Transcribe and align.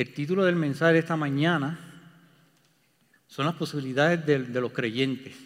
El 0.00 0.14
título 0.14 0.46
del 0.46 0.56
mensaje 0.56 0.94
de 0.94 0.98
esta 1.00 1.14
mañana 1.14 1.78
son 3.26 3.44
las 3.44 3.54
posibilidades 3.54 4.24
de, 4.24 4.58
los 4.58 4.72
creyentes. 4.72 5.36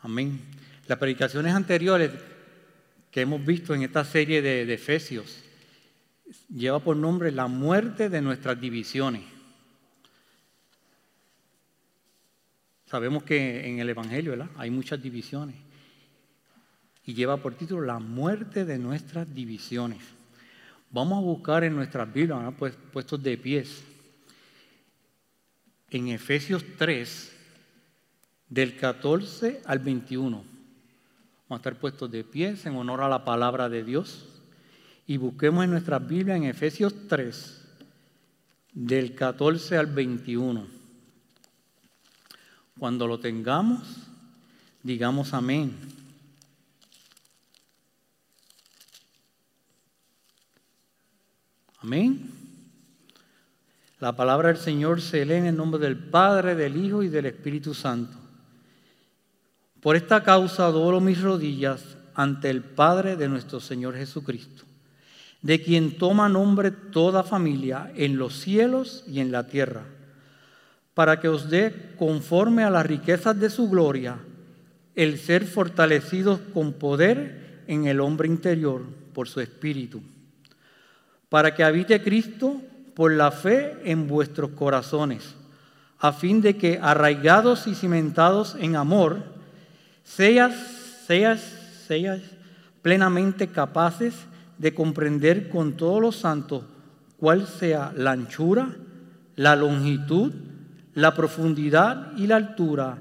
Amén. 0.00 0.40
Las 0.86 0.96
predicaciones 0.96 1.52
anteriores 1.56 2.12
que 3.10 3.22
hemos 3.22 3.44
visto 3.44 3.74
en 3.74 3.82
esta 3.82 4.04
serie 4.04 4.42
de, 4.42 4.72
Efesios 4.72 5.42
lleva 6.48 6.78
por 6.78 6.96
nombre 6.96 7.32
la 7.32 7.48
muerte 7.48 8.08
de 8.08 8.22
nuestras 8.22 8.60
divisiones. 8.60 9.24
Sabemos 12.86 13.24
que 13.24 13.68
en 13.68 13.80
el 13.80 13.88
Evangelio 13.88 14.48
hay 14.56 14.70
muchas 14.70 15.02
divisiones 15.02 15.56
y 17.04 17.12
lleva 17.12 17.38
por 17.38 17.56
título 17.56 17.84
la 17.84 17.98
muerte 17.98 18.64
de 18.64 18.78
nuestras 18.78 19.34
divisiones. 19.34 20.21
Vamos 20.92 21.16
a 21.16 21.22
buscar 21.22 21.64
en 21.64 21.74
nuestras 21.74 22.12
Biblias, 22.12 22.52
pues, 22.58 22.74
puestos 22.92 23.22
de 23.22 23.38
pies, 23.38 23.82
en 25.88 26.08
Efesios 26.08 26.62
3, 26.76 27.32
del 28.50 28.76
14 28.76 29.62
al 29.64 29.78
21. 29.78 30.36
Vamos 30.36 30.46
a 31.48 31.56
estar 31.56 31.76
puestos 31.76 32.10
de 32.10 32.24
pies 32.24 32.66
en 32.66 32.76
honor 32.76 33.00
a 33.00 33.08
la 33.08 33.24
palabra 33.24 33.70
de 33.70 33.82
Dios 33.82 34.26
y 35.06 35.16
busquemos 35.16 35.64
en 35.64 35.70
nuestras 35.70 36.06
Biblias 36.06 36.36
en 36.36 36.44
Efesios 36.44 36.94
3, 37.08 37.64
del 38.74 39.14
14 39.14 39.78
al 39.78 39.86
21. 39.86 40.66
Cuando 42.78 43.06
lo 43.06 43.18
tengamos, 43.18 43.96
digamos 44.82 45.32
amén. 45.32 45.74
Amén. 51.92 52.30
La 54.00 54.16
palabra 54.16 54.48
del 54.48 54.56
Señor 54.56 55.02
se 55.02 55.26
lee 55.26 55.34
en 55.34 55.44
el 55.44 55.56
nombre 55.58 55.78
del 55.78 55.98
Padre, 55.98 56.54
del 56.54 56.82
Hijo 56.82 57.02
y 57.02 57.08
del 57.08 57.26
Espíritu 57.26 57.74
Santo. 57.74 58.16
Por 59.82 59.94
esta 59.94 60.22
causa 60.22 60.68
doblo 60.68 61.02
mis 61.02 61.20
rodillas 61.20 61.84
ante 62.14 62.48
el 62.48 62.62
Padre 62.62 63.16
de 63.16 63.28
nuestro 63.28 63.60
Señor 63.60 63.94
Jesucristo, 63.94 64.62
de 65.42 65.62
quien 65.62 65.98
toma 65.98 66.30
nombre 66.30 66.70
toda 66.70 67.24
familia 67.24 67.92
en 67.94 68.16
los 68.16 68.40
cielos 68.40 69.04
y 69.06 69.20
en 69.20 69.30
la 69.30 69.46
tierra, 69.46 69.84
para 70.94 71.20
que 71.20 71.28
os 71.28 71.50
dé 71.50 71.92
conforme 71.98 72.64
a 72.64 72.70
las 72.70 72.86
riquezas 72.86 73.38
de 73.38 73.50
su 73.50 73.68
gloria 73.68 74.16
el 74.94 75.18
ser 75.18 75.44
fortalecidos 75.44 76.40
con 76.54 76.72
poder 76.72 77.64
en 77.66 77.84
el 77.84 78.00
hombre 78.00 78.28
interior 78.28 78.80
por 79.12 79.28
su 79.28 79.42
espíritu 79.42 80.00
para 81.32 81.54
que 81.54 81.64
habite 81.64 82.02
Cristo 82.02 82.60
por 82.94 83.10
la 83.10 83.30
fe 83.30 83.78
en 83.86 84.06
vuestros 84.06 84.50
corazones, 84.50 85.34
a 85.98 86.12
fin 86.12 86.42
de 86.42 86.58
que 86.58 86.78
arraigados 86.82 87.66
y 87.66 87.74
cimentados 87.74 88.54
en 88.60 88.76
amor, 88.76 89.22
seas, 90.04 90.52
seas, 91.06 91.40
seas 91.88 92.20
plenamente 92.82 93.46
capaces 93.46 94.12
de 94.58 94.74
comprender 94.74 95.48
con 95.48 95.72
todos 95.72 96.02
los 96.02 96.16
santos 96.16 96.64
cuál 97.16 97.46
sea 97.46 97.94
la 97.96 98.10
anchura, 98.10 98.76
la 99.34 99.56
longitud, 99.56 100.34
la 100.92 101.14
profundidad 101.14 102.12
y 102.14 102.26
la 102.26 102.36
altura, 102.36 102.98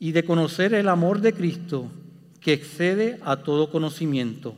y 0.00 0.10
de 0.10 0.24
conocer 0.24 0.74
el 0.74 0.88
amor 0.88 1.20
de 1.20 1.32
Cristo 1.32 1.92
que 2.40 2.54
excede 2.54 3.20
a 3.24 3.36
todo 3.36 3.70
conocimiento 3.70 4.56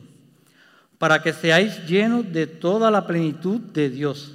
para 0.97 1.21
que 1.21 1.33
seáis 1.33 1.85
llenos 1.85 2.31
de 2.31 2.47
toda 2.47 2.89
la 2.91 3.05
plenitud 3.05 3.59
de 3.59 3.89
Dios. 3.89 4.33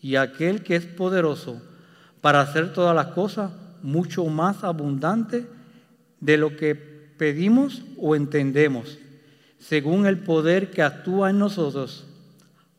Y 0.00 0.16
aquel 0.16 0.62
que 0.62 0.76
es 0.76 0.86
poderoso 0.86 1.60
para 2.20 2.40
hacer 2.40 2.72
todas 2.72 2.94
las 2.94 3.08
cosas 3.08 3.52
mucho 3.82 4.24
más 4.26 4.64
abundante 4.64 5.46
de 6.20 6.36
lo 6.36 6.56
que 6.56 6.74
pedimos 6.74 7.82
o 7.98 8.16
entendemos, 8.16 8.98
según 9.58 10.06
el 10.06 10.18
poder 10.18 10.70
que 10.70 10.82
actúa 10.82 11.30
en 11.30 11.38
nosotros. 11.38 12.06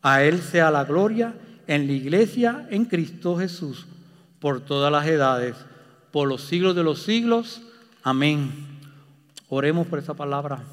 A 0.01 0.23
Él 0.23 0.41
sea 0.41 0.71
la 0.71 0.83
gloria 0.83 1.35
en 1.67 1.87
la 1.87 1.93
iglesia, 1.93 2.67
en 2.69 2.85
Cristo 2.85 3.37
Jesús, 3.37 3.85
por 4.39 4.61
todas 4.61 4.91
las 4.91 5.05
edades, 5.05 5.55
por 6.11 6.27
los 6.27 6.41
siglos 6.41 6.75
de 6.75 6.83
los 6.83 7.03
siglos. 7.03 7.61
Amén. 8.03 8.51
Oremos 9.47 9.87
por 9.87 9.99
esa 9.99 10.13
palabra. 10.13 10.63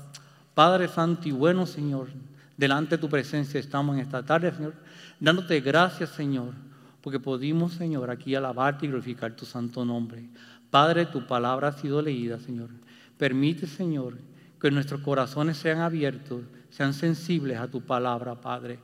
Padre 0.59 0.89
Santo 0.89 1.29
y 1.29 1.31
bueno, 1.31 1.67
Señor, 1.67 2.09
delante 2.57 2.97
de 2.97 3.01
tu 3.01 3.09
presencia 3.09 3.61
estamos 3.61 3.95
en 3.95 4.03
esta 4.03 4.25
tarde, 4.25 4.53
Señor, 4.53 4.75
dándote 5.21 5.61
gracias, 5.61 6.11
Señor, 6.11 6.53
porque 7.01 7.21
pudimos, 7.21 7.75
Señor, 7.75 8.11
aquí 8.11 8.35
alabarte 8.35 8.85
y 8.85 8.89
glorificar 8.89 9.37
tu 9.37 9.47
santo 9.47 9.85
nombre. 9.85 10.29
Padre, 10.69 11.07
tu 11.07 11.25
palabra 11.29 11.69
ha 11.69 11.73
sido 11.73 12.03
leída, 12.03 12.41
Señor. 12.41 12.71
Permite, 13.17 13.69
Señor, 13.69 14.19
que 14.61 14.73
nuestros 14.73 15.01
corazones 15.03 15.59
sean 15.59 15.79
abiertos, 15.79 16.43
sean 16.71 16.93
sensibles 16.93 17.57
a 17.59 17.69
tu 17.69 17.81
palabra, 17.83 18.41
Padre. 18.41 18.81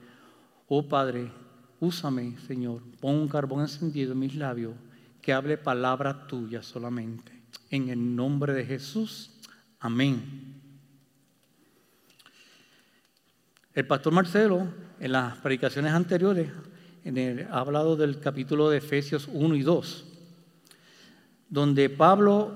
Oh 0.68 0.86
Padre, 0.86 1.32
úsame, 1.80 2.38
Señor. 2.46 2.82
Pon 3.00 3.16
un 3.16 3.26
carbón 3.26 3.62
encendido 3.62 4.12
en 4.12 4.20
mis 4.20 4.36
labios, 4.36 4.74
que 5.20 5.32
hable 5.32 5.58
palabra 5.58 6.28
tuya 6.28 6.62
solamente. 6.62 7.32
En 7.68 7.88
el 7.88 8.14
nombre 8.14 8.52
de 8.52 8.64
Jesús. 8.64 9.32
Amén. 9.80 10.62
El 13.74 13.88
pastor 13.88 14.12
Marcelo, 14.12 14.68
en 15.00 15.10
las 15.10 15.36
predicaciones 15.38 15.92
anteriores, 15.92 16.48
ha 17.50 17.58
hablado 17.58 17.96
del 17.96 18.20
capítulo 18.20 18.70
de 18.70 18.78
Efesios 18.78 19.28
1 19.32 19.56
y 19.56 19.62
2, 19.62 20.04
donde 21.48 21.90
Pablo 21.90 22.54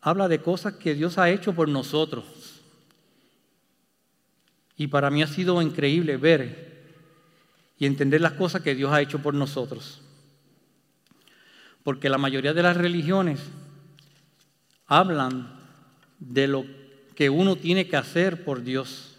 habla 0.00 0.28
de 0.28 0.40
cosas 0.40 0.74
que 0.74 0.94
Dios 0.94 1.18
ha 1.18 1.30
hecho 1.30 1.52
por 1.52 1.68
nosotros. 1.68 2.62
Y 4.76 4.86
para 4.86 5.10
mí 5.10 5.20
ha 5.20 5.26
sido 5.26 5.60
increíble 5.60 6.16
ver 6.16 6.94
y 7.76 7.86
entender 7.86 8.20
las 8.20 8.34
cosas 8.34 8.62
que 8.62 8.76
Dios 8.76 8.92
ha 8.92 9.02
hecho 9.02 9.18
por 9.18 9.34
nosotros. 9.34 10.00
Porque 11.82 12.08
la 12.08 12.18
mayoría 12.18 12.54
de 12.54 12.62
las 12.62 12.76
religiones 12.76 13.40
hablan 14.86 15.58
de 16.20 16.46
lo 16.46 16.64
que 17.16 17.30
uno 17.30 17.56
tiene 17.56 17.88
que 17.88 17.96
hacer 17.96 18.44
por 18.44 18.62
Dios 18.62 19.13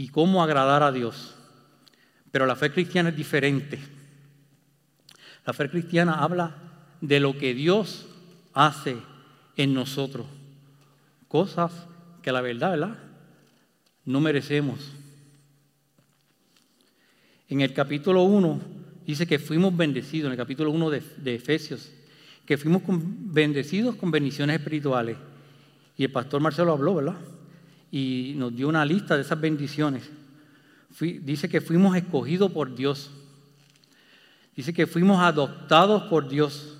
y 0.00 0.08
cómo 0.08 0.42
agradar 0.42 0.82
a 0.82 0.92
Dios. 0.92 1.34
Pero 2.32 2.46
la 2.46 2.56
fe 2.56 2.72
cristiana 2.72 3.10
es 3.10 3.16
diferente. 3.16 3.78
La 5.44 5.52
fe 5.52 5.68
cristiana 5.68 6.22
habla 6.22 6.56
de 7.02 7.20
lo 7.20 7.36
que 7.36 7.52
Dios 7.52 8.06
hace 8.54 8.96
en 9.58 9.74
nosotros. 9.74 10.26
Cosas 11.28 11.70
que 12.22 12.32
la 12.32 12.40
verdad, 12.40 12.70
¿verdad? 12.70 12.98
No 14.06 14.22
merecemos. 14.22 14.90
En 17.50 17.60
el 17.60 17.74
capítulo 17.74 18.22
1 18.22 18.58
dice 19.04 19.26
que 19.26 19.38
fuimos 19.38 19.76
bendecidos, 19.76 20.28
en 20.28 20.32
el 20.32 20.38
capítulo 20.38 20.70
1 20.70 20.88
de, 20.88 21.02
de 21.18 21.34
Efesios, 21.34 21.92
que 22.46 22.56
fuimos 22.56 22.80
bendecidos 22.86 23.96
con 23.96 24.10
bendiciones 24.10 24.56
espirituales. 24.56 25.18
Y 25.98 26.04
el 26.04 26.10
pastor 26.10 26.40
Marcelo 26.40 26.72
habló, 26.72 26.94
¿verdad? 26.94 27.16
Y 27.90 28.34
nos 28.36 28.54
dio 28.54 28.68
una 28.68 28.84
lista 28.84 29.16
de 29.16 29.22
esas 29.22 29.40
bendiciones. 29.40 30.08
dice 31.00 31.48
que 31.48 31.60
fuimos 31.60 31.96
escogidos 31.96 32.50
por 32.52 32.74
Dios. 32.74 33.10
Dice 34.54 34.72
que 34.72 34.86
fuimos 34.86 35.20
adoptados 35.20 36.04
por 36.04 36.28
Dios. 36.28 36.76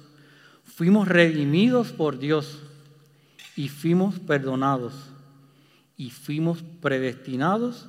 Fuimos 0.65 1.09
redimidos 1.09 1.93
por 1.93 2.19
Dios. 2.19 2.59
Y 3.57 3.69
fuimos 3.69 4.19
perdonados. 4.21 4.95
Y 5.97 6.11
fuimos 6.11 6.63
predestinados. 6.81 7.87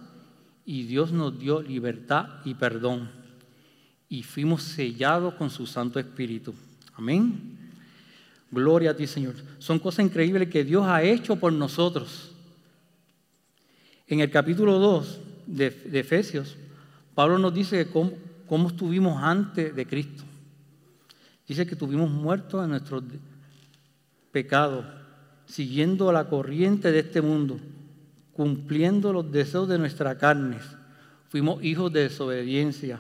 Y 0.66 0.84
Dios 0.84 1.12
nos 1.12 1.38
dio 1.38 1.62
libertad 1.62 2.28
y 2.46 2.54
perdón. 2.54 3.10
Y 4.10 4.24
fuimos 4.24 4.64
sellados 4.64 5.36
con 5.36 5.50
su 5.50 5.68
Santo 5.68 6.00
Espíritu. 6.00 6.54
Amén. 6.96 7.58
Gloria 8.52 8.92
a 8.92 8.96
ti, 8.96 9.08
Señor. 9.08 9.36
Son 9.60 9.80
cosas 9.80 10.06
increíbles 10.06 10.50
que 10.50 10.64
Dios 10.64 10.86
ha 10.86 11.04
hecho 11.04 11.36
por 11.36 11.54
nosotros. 11.54 12.31
En 14.12 14.20
el 14.20 14.30
capítulo 14.30 14.78
2 14.78 15.20
de, 15.48 15.68
Efesios, 15.94 16.58
Pablo 17.16 17.40
nos 17.40 17.54
dice 17.54 17.88
cómo, 17.90 18.12
cómo 18.46 18.68
estuvimos 18.68 19.24
antes 19.24 19.74
de 19.74 19.88
Cristo. 19.88 20.26
Dice 21.48 21.66
que 21.66 21.76
estuvimos 21.76 22.12
muertos 22.12 22.62
en 22.62 22.72
nuestros 22.72 23.06
pecados, 24.34 24.86
siguiendo 25.46 26.12
la 26.12 26.28
corriente 26.28 26.92
de 26.92 27.00
este 27.00 27.22
mundo, 27.22 27.58
cumpliendo 28.34 29.14
los 29.14 29.32
deseos 29.32 29.70
de 29.70 29.80
nuestra 29.80 30.18
carne. 30.18 30.58
Fuimos 31.30 31.64
hijos 31.64 31.94
de 31.94 32.02
desobediencia. 32.02 33.00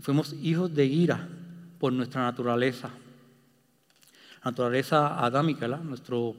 Fuimos 0.00 0.32
hijos 0.42 0.74
de 0.74 0.86
ira 0.86 1.28
por 1.78 1.92
nuestra 1.92 2.22
naturaleza. 2.22 2.90
Naturaleza 4.44 5.24
adámica, 5.24 5.68
nuestro 5.68 6.34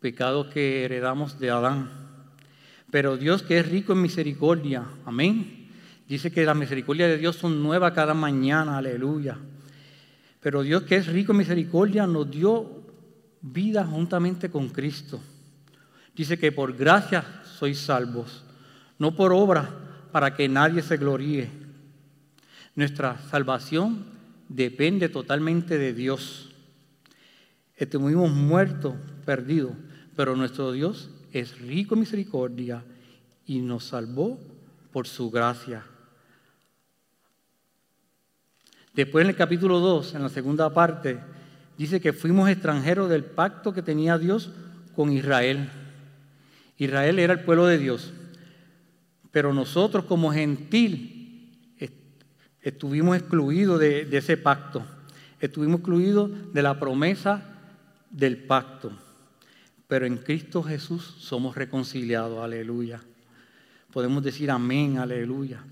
pecados 0.00 0.48
que 0.48 0.84
heredamos 0.84 1.38
de 1.38 1.50
Adán. 1.50 1.90
Pero 2.90 3.16
Dios 3.16 3.42
que 3.42 3.58
es 3.58 3.68
rico 3.68 3.92
en 3.92 4.02
misericordia, 4.02 4.84
amén. 5.04 5.68
Dice 6.08 6.30
que 6.30 6.44
las 6.44 6.56
misericordias 6.56 7.10
de 7.10 7.18
Dios 7.18 7.36
son 7.36 7.62
nuevas 7.62 7.92
cada 7.92 8.14
mañana, 8.14 8.78
aleluya. 8.78 9.36
Pero 10.40 10.62
Dios 10.62 10.84
que 10.84 10.96
es 10.96 11.06
rico 11.06 11.32
en 11.32 11.38
misericordia 11.38 12.06
nos 12.06 12.30
dio 12.30 12.82
vida 13.42 13.84
juntamente 13.84 14.50
con 14.50 14.68
Cristo. 14.68 15.20
Dice 16.14 16.38
que 16.38 16.50
por 16.50 16.74
gracia 16.76 17.24
sois 17.44 17.78
salvos, 17.78 18.42
no 18.98 19.14
por 19.14 19.32
obra 19.32 19.68
para 20.10 20.34
que 20.34 20.48
nadie 20.48 20.82
se 20.82 20.96
gloríe. 20.96 21.50
Nuestra 22.74 23.18
salvación 23.30 24.06
depende 24.48 25.08
totalmente 25.08 25.78
de 25.78 25.92
Dios. 25.92 26.54
Estuvimos 27.76 28.30
muertos, 28.30 28.94
perdidos, 29.24 29.72
pero 30.18 30.34
nuestro 30.34 30.72
Dios 30.72 31.10
es 31.32 31.60
rico 31.60 31.94
en 31.94 32.00
misericordia 32.00 32.82
y 33.46 33.60
nos 33.60 33.84
salvó 33.84 34.36
por 34.92 35.06
su 35.06 35.30
gracia. 35.30 35.84
Después 38.92 39.22
en 39.22 39.30
el 39.30 39.36
capítulo 39.36 39.78
2, 39.78 40.16
en 40.16 40.22
la 40.24 40.28
segunda 40.28 40.74
parte, 40.74 41.20
dice 41.76 42.00
que 42.00 42.12
fuimos 42.12 42.50
extranjeros 42.50 43.08
del 43.08 43.26
pacto 43.26 43.72
que 43.72 43.80
tenía 43.80 44.18
Dios 44.18 44.50
con 44.96 45.12
Israel. 45.12 45.70
Israel 46.78 47.20
era 47.20 47.34
el 47.34 47.44
pueblo 47.44 47.66
de 47.66 47.78
Dios, 47.78 48.12
pero 49.30 49.54
nosotros 49.54 50.04
como 50.06 50.32
gentil 50.32 51.76
estuvimos 52.60 53.16
excluidos 53.16 53.78
de 53.78 54.08
ese 54.10 54.36
pacto, 54.36 54.84
estuvimos 55.38 55.78
excluidos 55.78 56.52
de 56.52 56.62
la 56.62 56.76
promesa 56.80 57.56
del 58.10 58.36
pacto. 58.38 58.90
Pero 59.88 60.04
en 60.06 60.18
Cristo 60.18 60.62
Jesús 60.62 61.16
somos 61.18 61.56
reconciliados, 61.56 62.38
aleluya. 62.44 63.00
Podemos 63.90 64.22
decir 64.22 64.50
amén, 64.50 64.98
aleluya. 64.98 65.64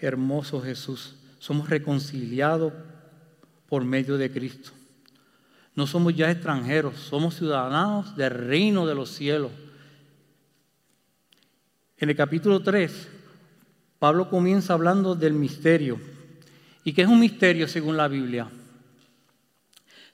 Hermoso 0.00 0.60
Jesús, 0.62 1.16
somos 1.38 1.68
reconciliados 1.68 2.72
por 3.68 3.84
medio 3.84 4.16
de 4.16 4.30
Cristo. 4.32 4.70
No 5.74 5.86
somos 5.86 6.16
ya 6.16 6.30
extranjeros, 6.30 6.96
somos 6.96 7.36
ciudadanos 7.36 8.16
del 8.16 8.30
reino 8.30 8.86
de 8.86 8.94
los 8.94 9.10
cielos. 9.10 9.52
En 11.98 12.08
el 12.08 12.16
capítulo 12.16 12.62
3, 12.62 13.08
Pablo 13.98 14.30
comienza 14.30 14.72
hablando 14.72 15.14
del 15.14 15.34
misterio. 15.34 16.00
¿Y 16.84 16.94
qué 16.94 17.02
es 17.02 17.08
un 17.08 17.20
misterio 17.20 17.68
según 17.68 17.98
la 17.98 18.08
Biblia? 18.08 18.48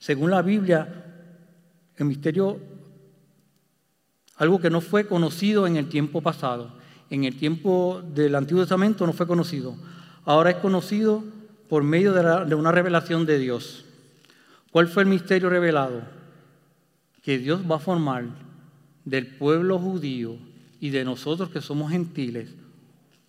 Según 0.00 0.32
la 0.32 0.42
Biblia, 0.42 1.11
el 1.96 2.06
misterio, 2.06 2.58
algo 4.36 4.60
que 4.60 4.70
no 4.70 4.80
fue 4.80 5.06
conocido 5.06 5.66
en 5.66 5.76
el 5.76 5.88
tiempo 5.88 6.20
pasado. 6.20 6.72
En 7.10 7.24
el 7.24 7.36
tiempo 7.36 8.02
del 8.14 8.34
Antiguo 8.34 8.62
Testamento 8.62 9.06
no 9.06 9.12
fue 9.12 9.26
conocido. 9.26 9.76
Ahora 10.24 10.50
es 10.50 10.56
conocido 10.56 11.22
por 11.68 11.82
medio 11.82 12.12
de, 12.12 12.54
una 12.54 12.72
revelación 12.72 13.26
de 13.26 13.38
Dios. 13.38 13.84
¿Cuál 14.70 14.88
fue 14.88 15.02
el 15.02 15.08
misterio 15.08 15.50
revelado? 15.50 16.02
Que 17.22 17.38
Dios 17.38 17.62
va 17.70 17.76
a 17.76 17.80
formar 17.80 18.24
del 19.04 19.26
pueblo 19.26 19.78
judío 19.78 20.38
y 20.80 20.90
de 20.90 21.04
nosotros 21.04 21.50
que 21.50 21.60
somos 21.60 21.90
gentiles 21.90 22.54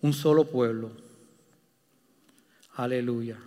un 0.00 0.12
solo 0.12 0.44
pueblo. 0.44 0.92
Aleluya. 2.74 3.38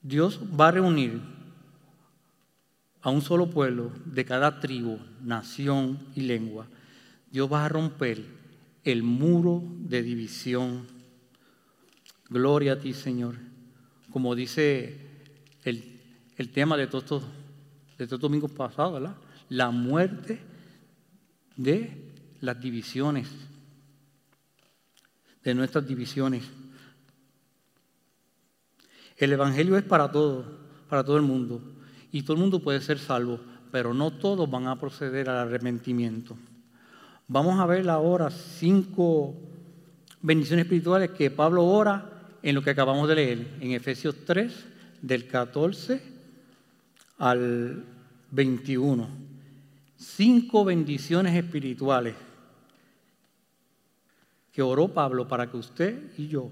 Dios 0.00 0.40
va 0.58 0.68
a 0.68 0.72
reunir 0.72 1.20
a 3.02 3.10
un 3.10 3.20
solo 3.20 3.50
pueblo 3.50 3.90
de 4.04 4.24
cada 4.24 4.60
tribu, 4.60 4.98
nación 5.22 5.98
y 6.14 6.22
lengua. 6.22 6.68
Dios 7.30 7.52
va 7.52 7.64
a 7.64 7.68
romper 7.68 8.24
el 8.84 9.02
muro 9.02 9.62
de 9.80 10.02
división. 10.02 10.86
Gloria 12.28 12.74
a 12.74 12.78
ti, 12.78 12.94
Señor. 12.94 13.34
Como 14.12 14.34
dice 14.34 15.00
el, 15.64 15.98
tema 16.52 16.76
de 16.76 16.86
todos 16.86 17.04
estos, 17.04 17.24
de 17.98 18.06
domingos 18.06 18.52
pasados. 18.52 19.10
La 19.48 19.70
muerte 19.70 20.40
de 21.56 22.12
las 22.40 22.60
divisiones, 22.60 23.28
de 25.42 25.54
nuestras 25.54 25.86
divisiones. 25.86 26.44
El 29.16 29.32
Evangelio 29.32 29.76
es 29.76 29.84
para 29.84 30.10
todos, 30.10 30.46
para 30.88 31.04
todo 31.04 31.16
el 31.16 31.22
mundo 31.22 31.62
y 32.12 32.22
todo 32.22 32.34
el 32.34 32.40
mundo 32.40 32.60
puede 32.60 32.82
ser 32.82 32.98
salvo, 32.98 33.40
pero 33.72 33.94
no 33.94 34.10
todos 34.10 34.48
van 34.48 34.66
a 34.66 34.78
proceder 34.78 35.30
al 35.30 35.48
arrepentimiento. 35.48 36.36
Vamos 37.26 37.58
a 37.58 37.64
ver 37.64 37.88
ahora 37.88 38.30
cinco 38.30 39.34
bendiciones 40.20 40.66
espirituales 40.66 41.10
que 41.12 41.30
Pablo 41.30 41.64
ora 41.64 42.10
en 42.42 42.54
lo 42.54 42.62
que 42.62 42.70
acabamos 42.70 43.08
de 43.08 43.14
leer, 43.14 43.56
en 43.60 43.72
Efesios 43.72 44.14
3, 44.26 44.52
del 45.00 45.26
14 45.26 46.02
al 47.16 47.82
21. 48.30 49.08
Cinco 49.96 50.66
bendiciones 50.66 51.34
espirituales 51.34 52.14
que 54.52 54.60
oró 54.60 54.88
Pablo 54.88 55.26
para 55.26 55.50
que 55.50 55.56
usted 55.56 56.12
y 56.18 56.28
yo 56.28 56.50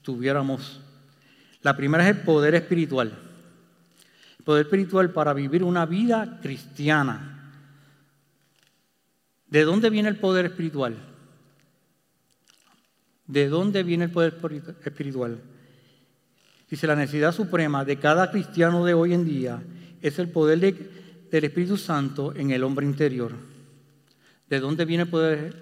tuviéramos. 0.00 0.80
La 1.60 1.76
primera 1.76 2.08
es 2.08 2.16
el 2.16 2.22
poder 2.22 2.54
espiritual 2.54 3.23
poder 4.44 4.66
espiritual 4.66 5.10
para 5.10 5.32
vivir 5.32 5.64
una 5.64 5.86
vida 5.86 6.38
cristiana. 6.42 7.52
¿De 9.48 9.62
dónde 9.62 9.90
viene 9.90 10.08
el 10.08 10.16
poder 10.16 10.46
espiritual? 10.46 10.96
¿De 13.26 13.48
dónde 13.48 13.82
viene 13.82 14.04
el 14.04 14.10
poder 14.10 14.34
espiritual? 14.84 15.40
Dice, 16.68 16.86
la 16.86 16.96
necesidad 16.96 17.32
suprema 17.32 17.84
de 17.84 17.98
cada 17.98 18.30
cristiano 18.30 18.84
de 18.84 18.94
hoy 18.94 19.14
en 19.14 19.24
día 19.24 19.62
es 20.02 20.18
el 20.18 20.28
poder 20.28 20.58
del 20.58 21.44
Espíritu 21.44 21.76
Santo 21.76 22.34
en 22.34 22.50
el 22.50 22.64
hombre 22.64 22.84
interior. 22.84 23.32
¿De 24.48 24.60
dónde 24.60 24.84
viene 24.84 25.04
el 25.04 25.08
poder 25.08 25.54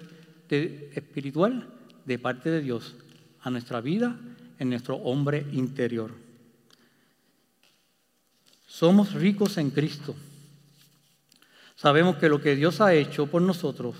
espiritual? 0.49 1.67
De 2.05 2.19
parte 2.19 2.49
de 2.49 2.61
Dios 2.61 2.95
a 3.41 3.49
nuestra 3.49 3.79
vida 3.79 4.17
en 4.59 4.69
nuestro 4.69 4.95
hombre 4.95 5.45
interior. 5.51 6.22
Somos 8.73 9.13
ricos 9.13 9.59
en 9.59 9.69
Cristo. 9.69 10.15
Sabemos 11.75 12.15
que 12.15 12.27
lo 12.27 12.41
que 12.41 12.55
Dios 12.55 12.81
ha 12.81 12.95
hecho 12.95 13.27
por 13.27 13.39
nosotros, 13.39 13.95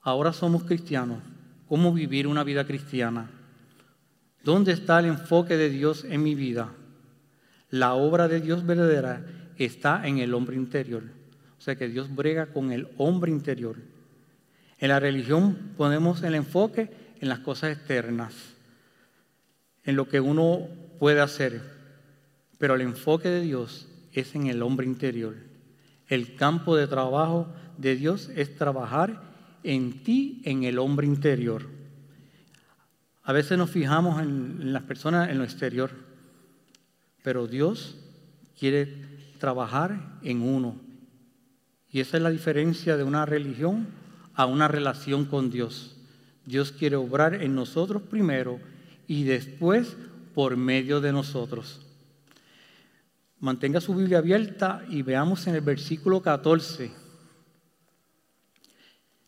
ahora 0.00 0.32
somos 0.32 0.64
cristianos. 0.64 1.18
¿Cómo 1.68 1.92
vivir 1.92 2.26
una 2.26 2.42
vida 2.42 2.66
cristiana? 2.66 3.28
¿Dónde 4.42 4.72
está 4.72 4.98
el 4.98 5.04
enfoque 5.04 5.58
de 5.58 5.68
Dios 5.68 6.04
en 6.04 6.22
mi 6.22 6.34
vida? 6.34 6.72
La 7.68 7.92
obra 7.92 8.28
de 8.28 8.40
Dios 8.40 8.64
verdadera 8.64 9.26
está 9.58 10.08
en 10.08 10.16
el 10.16 10.32
hombre 10.32 10.56
interior. 10.56 11.02
O 11.58 11.60
sea 11.60 11.76
que 11.76 11.86
Dios 11.86 12.14
brega 12.14 12.46
con 12.46 12.72
el 12.72 12.88
hombre 12.96 13.30
interior. 13.30 13.76
En 14.78 14.88
la 14.88 15.00
religión 15.00 15.74
ponemos 15.76 16.22
el 16.22 16.34
enfoque 16.34 16.90
en 17.20 17.28
las 17.28 17.40
cosas 17.40 17.76
externas, 17.76 18.32
en 19.84 19.96
lo 19.96 20.08
que 20.08 20.20
uno 20.20 20.66
puede 20.98 21.20
hacer. 21.20 21.79
Pero 22.60 22.74
el 22.74 22.82
enfoque 22.82 23.30
de 23.30 23.40
Dios 23.40 23.88
es 24.12 24.34
en 24.34 24.46
el 24.46 24.60
hombre 24.62 24.86
interior. 24.86 25.34
El 26.08 26.34
campo 26.34 26.76
de 26.76 26.86
trabajo 26.86 27.48
de 27.78 27.96
Dios 27.96 28.28
es 28.36 28.54
trabajar 28.54 29.22
en 29.62 30.02
ti, 30.02 30.42
en 30.44 30.64
el 30.64 30.78
hombre 30.78 31.06
interior. 31.06 31.66
A 33.22 33.32
veces 33.32 33.56
nos 33.56 33.70
fijamos 33.70 34.20
en, 34.20 34.74
las 34.74 34.82
personas 34.82 35.30
en 35.30 35.38
lo 35.38 35.44
exterior, 35.44 35.90
pero 37.22 37.46
Dios 37.46 37.96
quiere 38.58 39.06
trabajar 39.38 40.18
en 40.22 40.42
uno. 40.42 40.78
Y 41.90 42.00
esa 42.00 42.18
es 42.18 42.22
la 42.22 42.28
diferencia 42.28 42.98
de 42.98 43.04
una 43.04 43.24
religión 43.24 43.88
a 44.34 44.44
una 44.44 44.68
relación 44.68 45.24
con 45.24 45.48
Dios. 45.48 45.96
Dios 46.44 46.72
quiere 46.72 46.96
obrar 46.96 47.42
en 47.42 47.54
nosotros 47.54 48.02
primero 48.02 48.60
y 49.06 49.24
después 49.24 49.96
por 50.34 50.58
medio 50.58 51.00
de 51.00 51.12
nosotros. 51.12 51.86
Mantenga 53.40 53.80
su 53.80 53.94
Biblia 53.94 54.18
abierta 54.18 54.84
y 54.88 55.00
veamos 55.00 55.46
en 55.46 55.54
el 55.54 55.62
versículo 55.62 56.20
14. 56.20 56.90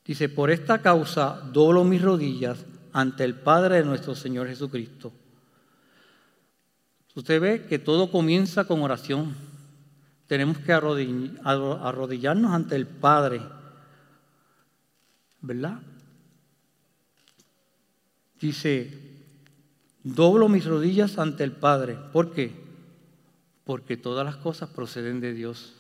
Dice, 0.05 0.29
por 0.29 0.51
esta 0.51 0.83
causa 0.83 1.41
doblo 1.53 1.83
mis 1.85 2.03
rodillas 2.03 2.67
ante 2.93 3.25
el 3.25 3.37
Padre 3.37 3.77
de 3.77 3.85
nuestro 3.85 4.15
Señor 4.15 4.49
Jesucristo. 4.49 5.13
Usted 7.15 7.41
ve 7.41 7.67
que 7.67 7.79
todo 7.79 8.11
comienza 8.11 8.67
con 8.67 8.83
oración. 8.83 9.35
Tenemos 10.27 10.59
que 10.59 10.73
arrodillarnos 10.73 12.53
ante 12.53 12.77
el 12.77 12.87
Padre. 12.87 13.41
¿Verdad? 15.41 15.81
Dice, 18.39 18.99
doblo 20.03 20.49
mis 20.49 20.67
rodillas 20.67 21.19
ante 21.19 21.45
el 21.45 21.53
Padre. 21.53 21.97
¿Por 22.13 22.33
qué? 22.33 22.62
Porque 23.65 23.97
todas 23.97 24.25
las 24.25 24.37
cosas 24.37 24.71
proceden 24.71 25.21
de 25.21 25.33
Dios. 25.33 25.75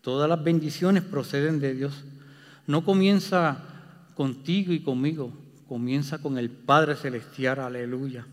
Todas 0.00 0.28
las 0.28 0.42
bendiciones 0.42 1.02
proceden 1.02 1.60
de 1.60 1.74
Dios. 1.74 2.04
No 2.66 2.84
comienza 2.84 3.62
contigo 4.14 4.72
y 4.72 4.80
conmigo, 4.80 5.32
comienza 5.68 6.18
con 6.18 6.38
el 6.38 6.50
Padre 6.50 6.96
Celestial, 6.96 7.60
aleluya. 7.60 8.26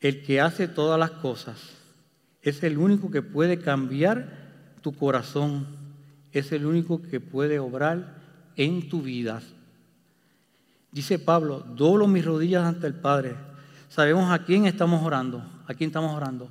El 0.00 0.22
que 0.22 0.40
hace 0.40 0.68
todas 0.68 0.98
las 0.98 1.12
cosas 1.12 1.58
es 2.42 2.62
el 2.62 2.76
único 2.76 3.10
que 3.10 3.22
puede 3.22 3.58
cambiar 3.58 4.44
tu 4.82 4.92
corazón, 4.92 5.66
es 6.32 6.52
el 6.52 6.66
único 6.66 7.00
que 7.00 7.20
puede 7.20 7.58
obrar 7.58 8.18
en 8.56 8.88
tu 8.88 9.00
vida. 9.00 9.40
Dice 10.92 11.18
Pablo, 11.18 11.60
doblo 11.60 12.06
mis 12.06 12.24
rodillas 12.24 12.64
ante 12.64 12.86
el 12.86 12.94
Padre. 12.94 13.34
Sabemos 13.88 14.30
a 14.30 14.44
quién 14.44 14.66
estamos 14.66 15.02
orando, 15.02 15.42
a 15.66 15.74
quién 15.74 15.88
estamos 15.88 16.14
orando. 16.14 16.50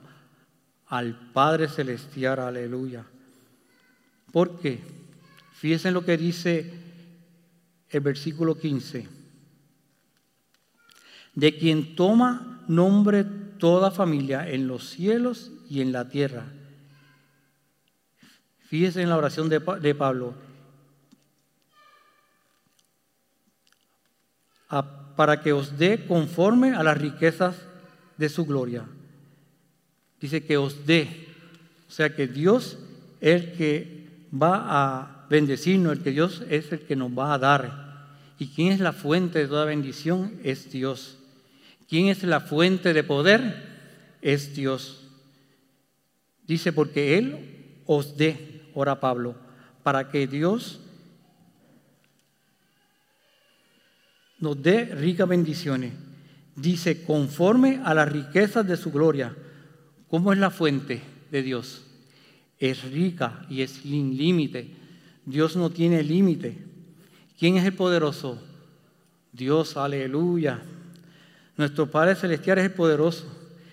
Al 0.94 1.16
Padre 1.16 1.70
Celestial, 1.70 2.38
aleluya. 2.38 3.04
¿Por 4.32 4.60
qué? 4.60 4.80
Fíjense 5.54 5.90
lo 5.90 6.06
que 6.06 6.18
dice 6.18 6.72
el 7.90 8.00
versículo 8.02 8.60
15. 8.60 9.10
De 11.34 11.58
quien 11.58 11.96
toma 11.96 12.64
nombre 12.68 13.24
toda 13.24 13.90
familia 13.90 14.48
en 14.48 14.68
los 14.68 14.88
cielos 14.88 15.52
y 15.68 15.82
en 15.82 15.94
la 15.94 16.10
tierra. 16.10 16.46
Fíjese 18.60 19.02
en 19.02 19.10
la 19.10 19.18
oración 19.18 19.50
de, 19.50 19.96
Pablo. 19.96 20.36
para 25.16 25.42
que 25.42 25.54
os 25.54 25.76
dé 25.76 26.06
conforme 26.06 26.76
a 26.76 26.84
las 26.84 27.00
riquezas 27.00 27.56
de 28.18 28.30
su 28.30 28.46
gloria. 28.46 28.86
Dice 30.24 30.42
que 30.42 30.56
os 30.56 30.86
dé. 30.86 31.28
O 31.90 31.92
sea 31.92 32.16
que 32.16 32.28
Dios 32.30 32.78
es 33.20 33.42
el 33.42 33.52
que 33.58 34.08
va 34.34 34.56
a 34.70 35.26
bendecirnos, 35.30 35.92
el 35.92 36.02
que 36.02 36.12
Dios 36.12 36.46
es 36.50 36.72
el 36.72 36.80
que 36.80 36.96
nos 36.96 37.12
va 37.12 37.34
a 37.34 37.38
dar. 37.38 38.08
¿Y 38.40 38.48
quién 38.48 38.72
es 38.72 38.80
la 38.80 38.94
fuente 38.94 39.40
de 39.40 39.48
toda 39.50 39.66
bendición? 39.66 40.40
Es 40.42 40.72
Dios. 40.72 41.18
¿Quién 41.90 42.08
es 42.08 42.24
la 42.24 42.40
fuente 42.40 42.94
de 42.94 43.04
poder? 43.04 43.68
Es 44.22 44.56
Dios. 44.56 45.04
Dice, 46.48 46.72
porque 46.72 47.18
Él 47.18 47.82
os 47.86 48.16
dé, 48.16 48.62
ora 48.74 49.02
Pablo, 49.02 49.36
para 49.84 50.10
que 50.10 50.26
Dios 50.26 50.80
nos 54.40 54.64
dé 54.64 54.86
ricas 54.86 55.28
bendiciones. 55.28 55.92
Dice, 56.56 57.04
conforme 57.04 57.82
a 57.84 57.94
las 57.94 58.10
riquezas 58.10 58.66
de 58.66 58.78
su 58.78 58.90
gloria. 58.90 59.36
¿Cómo 60.14 60.32
es 60.32 60.38
la 60.38 60.52
fuente 60.52 61.02
de 61.32 61.42
Dios? 61.42 61.82
Es 62.60 62.84
rica 62.84 63.48
y 63.50 63.64
es 63.64 63.72
sin 63.72 64.16
límite. 64.16 64.68
Dios 65.26 65.56
no 65.56 65.72
tiene 65.72 66.04
límite. 66.04 66.56
¿Quién 67.40 67.58
es 67.58 67.66
el 67.66 67.74
poderoso? 67.74 68.40
Dios, 69.32 69.76
aleluya. 69.76 70.62
Nuestro 71.58 71.90
Padre 71.90 72.14
Celestial 72.14 72.60
es 72.60 72.66
el 72.66 72.74
poderoso. 72.74 73.26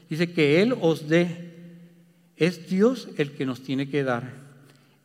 Dice 0.09 0.33
que 0.33 0.63
Él 0.63 0.75
os 0.81 1.11
dé. 1.11 1.53
Es 2.39 2.71
Dios 2.71 3.09
el 3.19 3.33
que 3.33 3.45
nos 3.45 3.63
tiene 3.63 3.91
que 3.91 4.03
dar. 4.03 4.33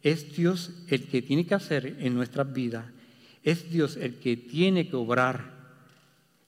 Es 0.03 0.33
Dios 0.33 0.71
el 0.87 1.03
que 1.03 1.21
tiene 1.21 1.45
que 1.45 1.55
hacer 1.55 1.97
en 1.99 2.15
nuestras 2.15 2.53
vidas. 2.53 2.85
Es 3.43 3.69
Dios 3.69 3.97
el 3.97 4.19
que 4.19 4.37
tiene 4.37 4.87
que 4.87 4.95
obrar. 4.95 5.51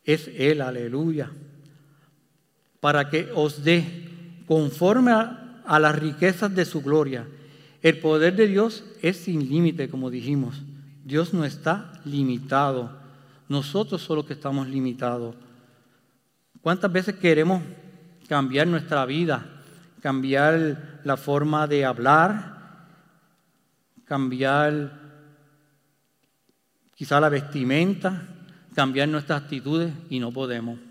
Es 0.06 0.29
Él, 0.34 0.62
aleluya. 0.62 1.29
Para 2.79 3.10
que 3.10 3.29
os 3.36 3.65
dé 3.65 4.07
conforme 4.48 5.12
a, 5.12 5.80
las 5.80 6.00
riquezas 6.00 6.56
de 6.56 6.66
su 6.66 6.82
gloria. 6.82 7.27
El 7.82 8.00
poder 8.00 8.36
de 8.36 8.48
Dios 8.48 8.84
es 9.01 9.18
sin 9.18 9.48
límite, 9.48 9.89
como 9.89 10.10
dijimos. 10.10 10.63
Dios 11.04 11.34
no 11.34 11.44
está 11.46 11.92
limitado. 12.06 12.89
Nosotros 13.50 14.01
somos 14.01 14.18
los 14.18 14.25
que 14.25 14.34
estamos 14.34 14.68
limitados. 14.68 15.36
¿Cuántas 16.62 16.92
veces 16.92 17.16
queremos 17.16 17.62
cambiar 18.27 18.68
nuestra 18.68 19.06
vida, 19.06 19.46
cambiar 20.01 21.00
la 21.04 21.18
forma 21.18 21.68
de 21.68 21.86
hablar, 21.86 22.58
cambiar 24.06 25.00
quizá 26.96 27.20
la 27.20 27.30
vestimenta, 27.30 28.24
cambiar 28.74 29.10
nuestras 29.10 29.44
actitudes 29.44 29.94
y 30.10 30.20
no 30.20 30.32
podemos? 30.32 30.87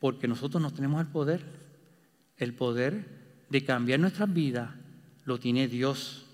Porque 0.00 0.26
nosotros 0.26 0.60
no 0.60 0.72
tenemos 0.72 1.00
el 1.00 1.06
poder. 1.06 1.42
El 2.36 2.54
poder 2.54 3.04
de 3.50 3.64
cambiar 3.64 4.00
nuestras 4.00 4.32
vidas 4.32 4.70
lo 5.24 5.38
tiene 5.38 5.68
Dios. 5.68 6.24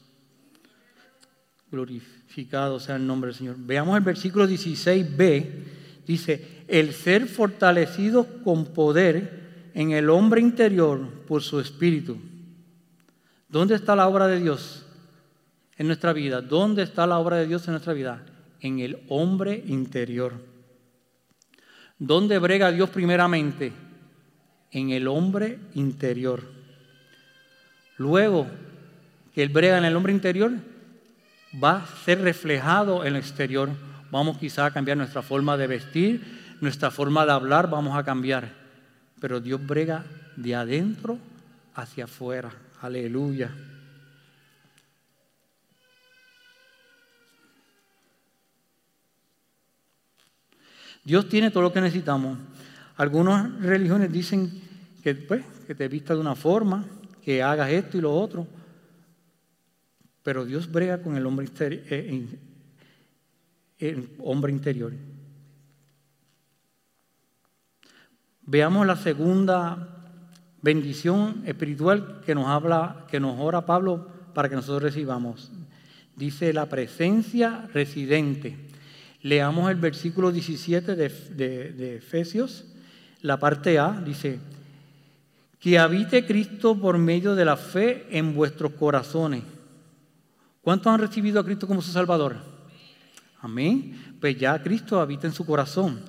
Glorificado 1.71 2.81
sea 2.81 2.97
el 2.97 3.07
nombre 3.07 3.29
del 3.29 3.37
Señor. 3.37 3.57
Veamos 3.59 3.99
el 3.99 4.05
versículo 4.05 4.49
16b. 4.49 5.51
Dice, 6.07 6.65
el 6.69 6.95
ser 6.95 7.27
fortalecido 7.27 8.43
con 8.43 8.67
poder 8.67 9.71
en 9.75 9.91
el 9.91 10.09
hombre 10.09 10.41
interior 10.41 11.01
por 11.27 11.43
su 11.43 11.61
espíritu. 11.61 12.17
¿Dónde 13.49 13.75
está 13.75 13.97
la 13.97 14.09
obra 14.09 14.27
de 14.27 14.41
Dios 14.41 14.87
en 15.77 15.87
nuestra 15.87 16.13
vida? 16.13 16.41
¿Dónde 16.41 16.83
está 16.83 17.07
la 17.07 17.19
obra 17.19 17.37
de 17.37 17.47
Dios 17.47 17.67
en 17.67 17.73
nuestra 17.73 17.93
vida? 17.93 18.25
En 18.61 18.79
el 18.79 19.03
hombre 19.09 19.63
interior. 19.67 20.35
¿Dónde 21.99 22.39
brega 22.39 22.73
Dios 22.73 22.91
primeramente? 22.91 23.73
En 24.71 24.91
el 24.91 25.09
hombre 25.09 25.59
interior. 25.75 26.43
Luego 27.97 28.47
que 29.33 29.43
Él 29.43 29.49
brega 29.49 29.79
en 29.79 29.85
el 29.85 29.97
hombre 29.97 30.13
interior, 30.13 30.53
va 31.63 31.77
a 31.77 31.87
ser 32.05 32.21
reflejado 32.21 33.05
en 33.05 33.15
el 33.15 33.21
exterior. 33.21 33.71
Vamos 34.11 34.39
quizá 34.39 34.67
a 34.67 34.71
cambiar 34.71 34.97
nuestra 34.97 35.23
forma 35.23 35.57
de 35.57 35.67
vestir, 35.67 36.57
nuestra 36.61 36.91
forma 36.91 37.25
de 37.25 37.33
hablar, 37.33 37.71
vamos 37.71 37.97
a 37.97 38.05
cambiar. 38.05 38.51
Pero 39.21 39.41
Dios 39.41 39.65
brega 39.65 40.05
de 40.37 40.55
adentro 40.55 41.19
hacia 41.75 42.05
afuera. 42.05 42.51
Aleluya. 42.81 43.51
Dios 51.07 51.29
tiene 51.29 51.53
todo 51.53 51.63
lo 51.63 51.73
que 51.73 51.81
necesitamos. 51.81 52.37
Algunas 52.97 53.61
religiones 53.61 54.11
dicen 54.11 54.61
que, 55.05 55.15
pues, 55.15 55.45
que 55.65 55.73
te 55.73 55.87
vista 55.87 56.15
de 56.15 56.21
una 56.21 56.35
forma, 56.35 56.85
que 57.23 57.45
hagas 57.45 57.71
esto 57.71 57.97
y 57.97 58.01
lo 58.01 58.13
otro. 58.13 58.45
Pero 60.25 60.45
Dios 60.45 60.69
brega 60.69 61.01
con 61.01 61.17
el 61.17 61.25
hombre, 61.25 61.47
eh, 61.61 62.29
el 63.79 64.11
hombre 64.19 64.51
interior. 64.51 64.93
Veamos 68.43 68.85
la 68.85 68.97
segunda 68.97 70.09
bendición 70.61 71.45
espiritual 71.47 72.21
que 72.27 72.35
nos 72.35 72.49
habla, 72.49 73.07
que 73.09 73.21
nos 73.21 73.39
ora 73.39 73.65
Pablo 73.65 74.09
para 74.35 74.49
que 74.49 74.57
nosotros 74.57 74.83
recibamos. 74.83 75.53
Dice 76.17 76.53
la 76.53 76.67
presencia 76.69 77.69
residente. 77.73 78.66
Leamos 79.23 79.71
el 79.71 79.77
versículo 79.77 80.33
17 80.33 80.95
de, 80.95 81.09
de 81.09 81.97
Efesios, 81.97 82.65
la 83.23 83.39
parte 83.39 83.79
A, 83.79 84.01
dice, 84.05 84.39
que 85.59 85.79
habite 85.79 86.27
Cristo 86.27 86.79
por 86.79 86.99
medio 86.99 87.35
de 87.35 87.45
la 87.45 87.57
fe 87.57 88.07
en 88.11 88.35
vuestros 88.35 88.73
corazones 88.73 89.43
¿Cuántos 90.67 90.93
han 90.93 90.99
recibido 90.99 91.39
a 91.39 91.45
Cristo 91.45 91.69
como 91.69 91.81
su 91.81 91.93
Salvador? 91.93 92.39
Amén. 93.41 94.17
Pues 94.21 94.37
ya 94.37 94.61
Cristo 94.61 95.01
habita 95.01 95.29
en 95.29 95.33
su 95.33 95.47
corazón. 95.47 96.01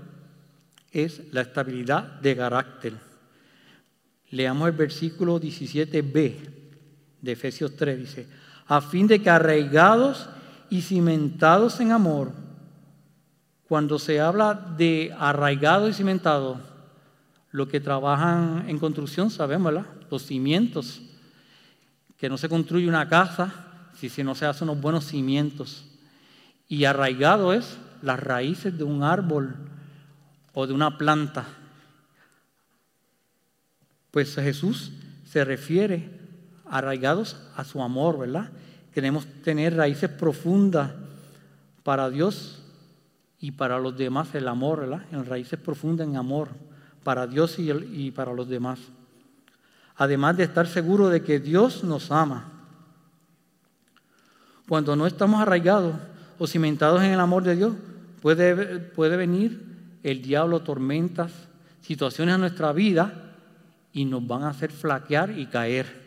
es 0.94 1.22
la 1.34 1.42
estabilidad 1.42 2.22
de 2.22 2.38
carácter. 2.38 2.94
Leamos 4.30 4.70
el 4.70 4.76
versículo 4.78 5.42
17b 5.42 6.36
de 7.22 7.32
Efesios 7.34 7.76
3, 7.76 8.00
dice, 8.00 8.28
a 8.66 8.80
fin 8.80 9.08
de 9.08 9.22
que 9.22 9.30
arraigados 9.30 10.30
y 10.70 10.84
cimentados 10.84 11.82
en 11.82 11.92
amor, 11.92 12.32
cuando 13.68 14.00
se 14.00 14.22
habla 14.22 14.54
de 14.54 15.14
arraigado 15.20 15.90
y 15.90 15.94
cimentado, 15.94 16.71
lo 17.52 17.68
que 17.68 17.80
trabajan 17.80 18.66
en 18.68 18.80
construcción 18.80 19.30
sabemos. 19.30 19.74
Los 20.10 20.24
cimientos, 20.24 21.02
que 22.18 22.30
no 22.30 22.38
se 22.38 22.50
construye 22.50 22.88
una 22.88 23.08
casa 23.08 23.68
si, 23.96 24.24
no 24.24 24.36
se 24.36 24.46
hacen 24.46 24.70
unos 24.70 24.82
buenos 24.82 25.06
cimientos. 25.06 25.86
Y 26.68 26.86
arraigado 26.86 27.54
es 27.54 27.78
las 28.02 28.20
raíces 28.20 28.78
de 28.78 28.84
un 28.84 29.04
árbol 29.04 29.56
o 30.54 30.66
de 30.66 30.74
una 30.74 30.98
planta. 30.98 31.46
Pues 34.12 34.36
Jesús 34.36 34.92
se 35.26 35.46
refiere 35.46 36.20
arraigados 36.66 37.38
a 37.56 37.64
su 37.64 37.82
amor, 37.82 38.20
¿verdad? 38.20 38.50
Queremos 38.94 39.26
tener 39.44 39.76
raíces 39.76 40.10
profundas 40.10 40.92
para 41.84 42.10
Dios 42.10 42.64
y 43.40 43.52
para 43.52 43.80
los 43.80 43.98
demás, 43.98 44.34
el 44.36 44.48
amor, 44.48 44.82
¿verdad? 44.82 45.06
En 45.12 45.26
raíces 45.26 45.60
profundas 45.60 46.08
en 46.08 46.16
amor 46.16 46.50
para 47.04 47.28
Dios 47.28 47.58
y, 47.58 48.12
para 48.12 48.34
los 48.34 48.48
demás. 48.48 48.80
Además 49.96 50.38
de 50.38 50.44
estar 50.44 50.68
seguro 50.68 51.10
de 51.10 51.24
que 51.24 51.40
Dios 51.40 51.84
nos 51.84 52.12
ama. 52.12 52.52
Cuando 54.68 54.96
no 54.96 55.06
estamos 55.06 55.42
arraigados 55.42 55.96
o 56.40 56.48
cimentados 56.48 57.02
en 57.04 57.12
el 57.12 57.20
amor 57.20 57.44
de 57.44 57.56
Dios, 57.56 57.76
puede, 58.22 58.80
puede 58.80 59.18
venir 59.18 60.00
el 60.04 60.22
diablo, 60.22 60.62
tormentas, 60.62 61.32
situaciones 61.82 62.36
en 62.36 62.42
nuestra 62.42 62.72
vida 62.72 63.36
y 63.94 64.06
nos 64.06 64.26
van 64.26 64.44
a 64.44 64.50
hacer 64.50 64.72
flaquear 64.72 65.38
y 65.38 65.48
caer. 65.48 66.02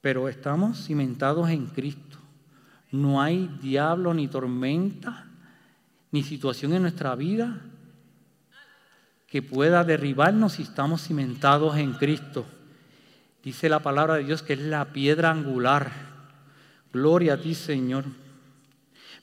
Pero 0.00 0.28
estamos 0.28 0.86
cimentados 0.86 1.50
en 1.50 1.66
Cristo. 1.66 2.18
No 2.92 3.20
hay 3.20 3.48
diablo 3.60 4.14
ni 4.14 4.28
tormenta 4.28 5.26
ni 6.12 6.22
situación 6.22 6.72
en 6.72 6.82
nuestra 6.82 7.14
vida 7.14 7.60
que 9.30 9.42
pueda 9.42 9.84
derribarnos 9.84 10.54
si 10.54 10.64
estamos 10.64 11.06
cimentados 11.06 11.76
en 11.76 11.92
Cristo. 11.92 12.44
Dice 13.44 13.68
la 13.68 13.78
palabra 13.78 14.16
de 14.16 14.24
Dios 14.24 14.42
que 14.42 14.54
es 14.54 14.58
la 14.58 14.92
piedra 14.92 15.30
angular. 15.30 15.92
Gloria 16.92 17.34
a 17.34 17.36
ti, 17.40 17.54
Señor. 17.54 18.04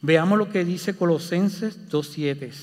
Veamos 0.02 0.38
lo 0.38 0.50
que 0.50 0.64
dice 0.64 0.96
Colosenses 0.96 1.90
2.7. 1.90 2.54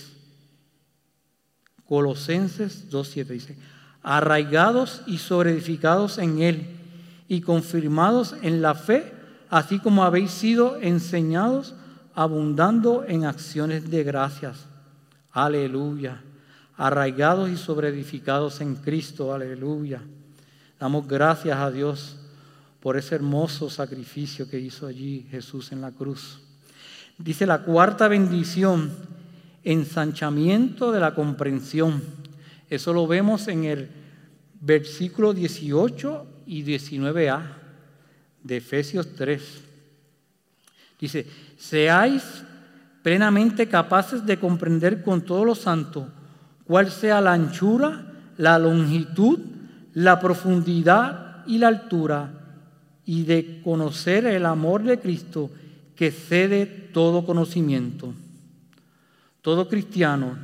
Colosenses 1.87 2.91
2.7 2.91 3.27
dice, 3.27 3.57
arraigados 4.03 5.03
y 5.07 5.19
sobreedificados 5.19 6.17
en 6.17 6.41
Él 6.41 6.67
y 7.29 7.43
confirmados 7.43 8.35
en 8.41 8.63
la 8.63 8.75
fe, 8.75 9.13
así 9.51 9.79
como 9.81 10.03
habéis 10.03 10.31
sido 10.31 10.81
enseñados, 10.81 11.75
abundando 12.15 13.05
en 13.07 13.27
acciones 13.27 13.91
de 13.91 14.03
gracias. 14.03 14.65
Aleluya. 15.31 16.23
Arraigados 16.77 17.51
y 17.51 17.57
sobreedificados 17.57 18.61
en 18.61 18.75
Cristo. 18.77 19.33
Aleluya. 19.33 20.03
Damos 20.79 21.07
gracias 21.07 21.57
a 21.57 21.71
Dios 21.71 22.17
por 22.81 22.97
ese 22.97 23.15
hermoso 23.15 23.71
sacrificio 23.71 24.49
que 24.49 24.59
hizo 24.59 24.87
allí 24.87 25.27
Jesús 25.31 25.73
en 25.73 25.81
la 25.81 25.93
cruz. 25.93 26.41
Dice 27.17 27.47
la 27.47 27.63
cuarta 27.63 28.09
bendición, 28.09 28.93
ensanchamiento 29.63 30.93
de 30.93 31.01
la 31.01 31.15
comprensión. 31.15 32.03
Eso 32.69 32.93
lo 32.93 33.07
vemos 33.07 33.49
en 33.49 33.65
el 33.65 33.91
versículo 34.61 35.33
18 35.33 36.27
y 36.47 36.65
19a 36.65 37.41
de 38.43 38.57
Efesios 38.57 39.15
3. 39.15 39.43
Dice, 41.01 41.27
seáis 41.57 42.45
plenamente 43.03 43.69
capaces 43.69 44.27
de 44.27 44.39
comprender 44.39 45.03
con 45.03 45.23
todos 45.23 45.47
los 45.47 45.61
santos 45.61 46.07
cuál 46.65 46.91
sea 46.91 47.21
la 47.21 47.33
anchura, 47.33 48.07
la 48.37 48.59
longitud, 48.59 49.39
la 49.93 50.19
profundidad 50.19 51.45
y 51.47 51.59
la 51.59 51.69
altura, 51.69 52.31
y 53.05 53.25
de 53.25 53.61
conocer 53.63 54.27
el 54.27 54.47
amor 54.47 54.83
de 54.83 54.99
Cristo 54.99 55.51
que 55.95 56.11
cede 56.11 56.67
todo 56.67 57.25
conocimiento. 57.25 58.15
Todo 59.43 59.69
cristiano 59.69 60.37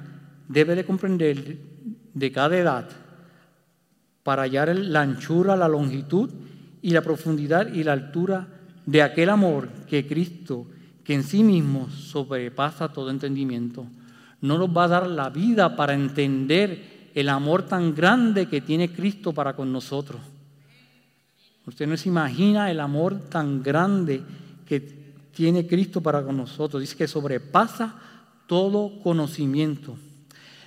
debe 0.49 0.75
de 0.75 0.85
comprender 0.85 1.59
de 2.13 2.33
cada 2.33 2.59
edad 2.59 2.89
para 4.23 4.43
hallar 4.43 4.77
la 4.77 5.01
anchura, 5.01 5.57
la 5.57 5.69
longitud 5.69 6.31
y 6.83 6.91
la 6.91 7.03
profundidad 7.03 7.73
y 7.73 7.83
la 7.83 7.93
altura 7.93 8.47
de 8.85 9.03
aquel 9.03 9.31
amor 9.31 9.69
que 9.89 10.07
Cristo, 10.07 10.67
que 11.05 11.15
en 11.15 11.23
sí 11.23 11.43
mismo 11.43 11.89
sobrepasa 11.91 12.93
todo 12.93 13.11
entendimiento, 13.11 13.87
no 14.43 14.59
nos 14.59 14.75
va 14.75 14.85
a 14.85 14.89
dar 14.89 15.07
la 15.07 15.31
vida 15.31 15.77
para 15.77 15.95
entender 15.95 17.11
el 17.15 17.29
amor 17.29 17.65
tan 17.65 17.95
grande 17.95 18.47
que 18.47 18.61
tiene 18.61 18.93
Cristo 18.93 19.33
para 19.33 19.55
con 19.55 19.73
nosotros. 19.73 20.21
Usted 21.67 21.87
no 21.87 21.97
se 21.97 22.09
imagina 22.09 22.71
el 22.71 22.81
amor 22.81 23.29
tan 23.29 23.63
grande 23.63 24.23
que 24.67 24.81
tiene 25.33 25.67
Cristo 25.67 26.01
para 26.01 26.23
con 26.23 26.37
nosotros. 26.37 26.81
Dice 26.81 26.97
que 26.97 27.07
sobrepasa 27.07 27.95
todo 28.47 29.01
conocimiento. 29.03 29.97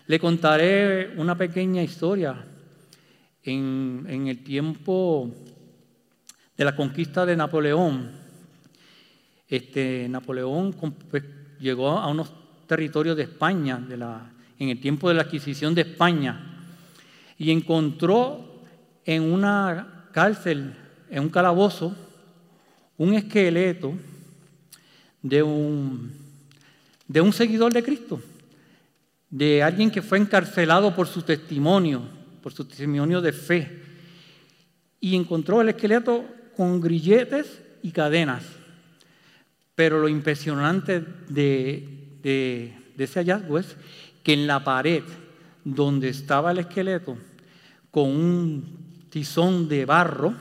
Le 0.07 0.19
contaré 0.19 1.13
una 1.17 1.37
pequeña 1.37 1.81
historia. 1.81 2.47
En, 3.45 4.05
el 4.07 4.41
tiempo 4.43 5.29
de 6.55 6.63
la 6.63 6.75
conquista 6.75 7.25
de 7.25 7.35
Napoleón, 7.35 8.11
este, 9.49 10.07
Napoleón 10.07 10.73
pues, 11.11 11.23
llegó 11.59 11.89
a 11.89 12.07
unos 12.07 12.31
territorios 12.73 13.15
de 13.15 13.21
España, 13.21 13.79
en 14.57 14.69
el 14.69 14.81
tiempo 14.81 15.07
de 15.07 15.13
la 15.13 15.21
adquisición 15.21 15.75
de 15.75 15.81
España, 15.81 16.65
y 17.37 17.51
encontró 17.51 18.63
en 19.05 19.21
una 19.21 20.07
cárcel, 20.11 20.73
en 21.11 21.21
un 21.21 21.29
calabozo, 21.29 21.95
un 22.97 23.13
esqueleto 23.13 23.93
de 25.21 25.43
un, 25.43 26.13
de 27.07 27.21
un 27.21 27.31
seguidor 27.31 27.71
de 27.71 27.83
Cristo, 27.83 28.19
de 29.29 29.61
alguien 29.61 29.91
que 29.91 30.01
fue 30.01 30.17
encarcelado 30.17 30.95
por 30.95 31.07
su 31.07 31.21
testimonio, 31.21 32.01
por 32.41 32.53
su 32.53 32.65
testimonio 32.65 33.21
de 33.21 33.33
fe, 33.33 33.83
y 34.99 35.15
encontró 35.15 35.61
el 35.61 35.69
esqueleto 35.69 36.25
con 36.57 36.81
grilletes 36.81 37.61
y 37.83 37.91
cadenas. 37.91 38.43
Pero 39.75 39.99
lo 39.99 40.07
impresionante 40.07 41.03
de, 41.29 42.02
de, 42.23 42.73
ese 42.97 43.19
hallazgo 43.19 43.59
es 43.59 43.75
que 44.23 44.33
en 44.33 44.47
la 44.47 44.63
pared 44.63 45.03
donde 45.63 46.09
estaba 46.09 46.51
el 46.51 46.59
esqueleto, 46.59 47.17
con 47.91 48.09
un 48.09 49.05
tizón 49.09 49.67
de 49.67 49.85
barro, 49.85 50.33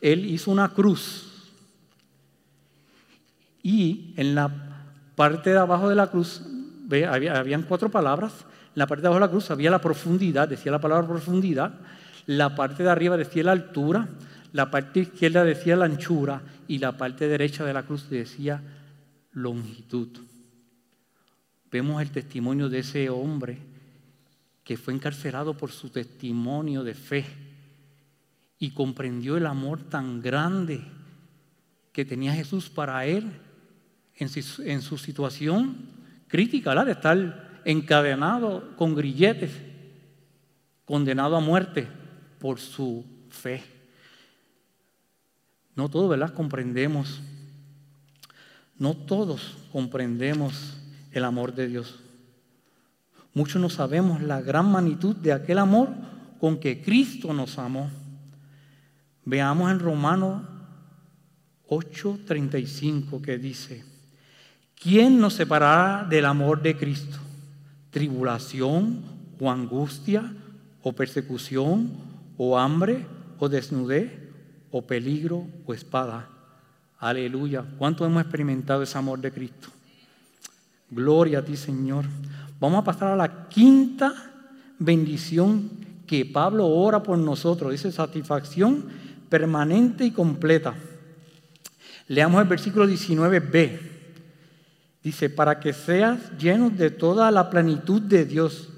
él 0.00 0.26
hizo 0.26 0.50
una 0.50 0.68
cruz 0.68 1.26
y 3.66 4.14
en 4.16 4.36
la 4.36 4.48
parte 5.16 5.50
de 5.50 5.58
abajo 5.58 5.88
de 5.88 5.96
la 5.96 6.06
cruz, 6.06 6.40
había, 7.10 7.60
cuatro 7.66 7.90
palabras. 7.90 8.32
En 8.42 8.78
la 8.78 8.86
parte 8.86 9.02
de 9.02 9.08
abajo 9.08 9.18
de 9.18 9.26
la 9.26 9.30
cruz 9.32 9.50
había 9.50 9.72
la 9.72 9.80
profundidad, 9.80 10.46
decía 10.46 10.70
la 10.70 10.80
palabra 10.80 11.08
profundidad. 11.08 11.74
La 12.26 12.54
parte 12.54 12.84
de 12.84 12.90
arriba 12.90 13.16
decía 13.16 13.42
la 13.42 13.50
altura. 13.50 14.06
La 14.52 14.70
parte 14.70 15.00
izquierda 15.00 15.42
decía 15.42 15.74
la 15.74 15.86
anchura. 15.86 16.42
Y 16.68 16.78
la 16.78 16.96
parte 16.96 17.26
derecha 17.26 17.64
de 17.64 17.72
la 17.72 17.82
cruz 17.82 18.08
decía 18.08 18.62
longitud. 19.32 20.10
Vemos 21.70 22.00
el 22.00 22.10
testimonio 22.10 22.68
de 22.68 22.78
ese 22.78 23.10
hombre 23.10 23.58
que 24.64 24.76
fue 24.76 24.94
encarcelado 24.94 25.56
por 25.56 25.70
su 25.70 25.90
testimonio 25.90 26.82
de 26.82 26.94
fe 26.94 27.24
y 28.58 28.70
comprendió 28.70 29.36
el 29.36 29.46
amor 29.46 29.82
tan 29.82 30.20
grande 30.20 30.82
que 31.92 32.04
tenía 32.04 32.34
Jesús 32.34 32.68
para 32.68 33.06
él 33.06 33.30
en 34.16 34.28
su, 34.82 34.98
situación 34.98 35.76
crítica, 36.28 36.84
de 36.84 36.92
estar 36.92 37.60
encadenado 37.64 38.76
con 38.76 38.94
grilletes, 38.94 39.52
condenado 40.84 41.36
a 41.36 41.40
muerte 41.40 41.86
por 42.38 42.58
su 42.58 43.04
fe. 43.28 43.62
No 45.74 45.88
todos, 45.88 46.08
¿verdad? 46.08 46.32
Comprendemos. 46.32 47.20
No 48.78 48.94
todos 48.94 49.56
comprendemos 49.72 50.76
el 51.18 51.24
amor 51.24 51.54
de 51.54 51.68
Dios. 51.68 51.98
Muchos 53.34 53.60
no 53.60 53.68
sabemos 53.68 54.22
la 54.22 54.40
gran 54.40 54.70
magnitud 54.70 55.14
de 55.16 55.32
aquel 55.32 55.58
amor 55.58 55.90
con 56.40 56.58
que 56.58 56.82
Cristo 56.82 57.32
nos 57.32 57.58
amó. 57.58 57.90
Veamos 59.24 59.70
en 59.70 59.80
Romanos 59.80 60.42
8:35 61.68 63.20
que 63.20 63.38
dice, 63.38 63.84
¿Quién 64.74 65.18
nos 65.18 65.34
separará 65.34 66.06
del 66.08 66.26
amor 66.26 66.62
de 66.62 66.76
Cristo? 66.76 67.18
¿Tribulación 67.90 69.02
o 69.40 69.50
angustia 69.50 70.32
o 70.82 70.92
persecución 70.92 71.90
o 72.36 72.58
hambre 72.58 73.06
o 73.38 73.48
desnudez 73.48 74.12
o 74.70 74.86
peligro 74.86 75.46
o 75.64 75.72
espada? 75.72 76.28
Aleluya. 76.98 77.64
¿Cuánto 77.78 78.04
hemos 78.04 78.22
experimentado 78.22 78.82
ese 78.82 78.98
amor 78.98 79.20
de 79.20 79.32
Cristo? 79.32 79.75
Gloria 80.90 81.40
a 81.40 81.44
ti, 81.44 81.56
Señor. 81.56 82.04
Vamos 82.60 82.80
a 82.80 82.84
pasar 82.84 83.12
a 83.12 83.16
la 83.16 83.48
quinta 83.48 84.12
bendición 84.78 85.70
que 86.06 86.24
Pablo 86.24 86.66
ora 86.66 87.02
por 87.02 87.18
nosotros. 87.18 87.72
Dice 87.72 87.92
satisfacción 87.92 88.84
permanente 89.28 90.04
y 90.04 90.12
completa. 90.12 90.74
Leamos 92.08 92.40
el 92.40 92.48
versículo 92.48 92.86
19b. 92.86 93.78
Dice, 95.02 95.30
para 95.30 95.60
que 95.60 95.72
seas 95.72 96.36
llenos 96.38 96.76
de 96.76 96.90
toda 96.90 97.30
la 97.30 97.50
plenitud 97.50 98.02
de 98.02 98.24
Dios, 98.24 98.70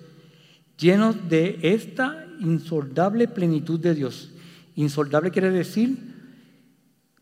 llenos 0.79 1.29
de 1.29 1.59
esta 1.62 2.27
insoldable 2.40 3.29
plenitud 3.29 3.81
de 3.81 3.94
Dios. 3.94 4.31
Insoldable 4.75 5.31
quiere 5.31 5.51
decir 5.51 5.97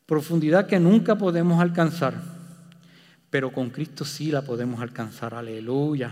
profundidad 0.07 0.67
que 0.67 0.79
nunca 0.79 1.17
podemos 1.17 1.61
alcanzar, 1.61 2.15
pero 3.37 3.53
con 3.53 3.69
Cristo 3.69 4.03
sí 4.03 4.31
la 4.31 4.41
podemos 4.41 4.81
alcanzar. 4.81 5.35
Aleluya. 5.35 6.11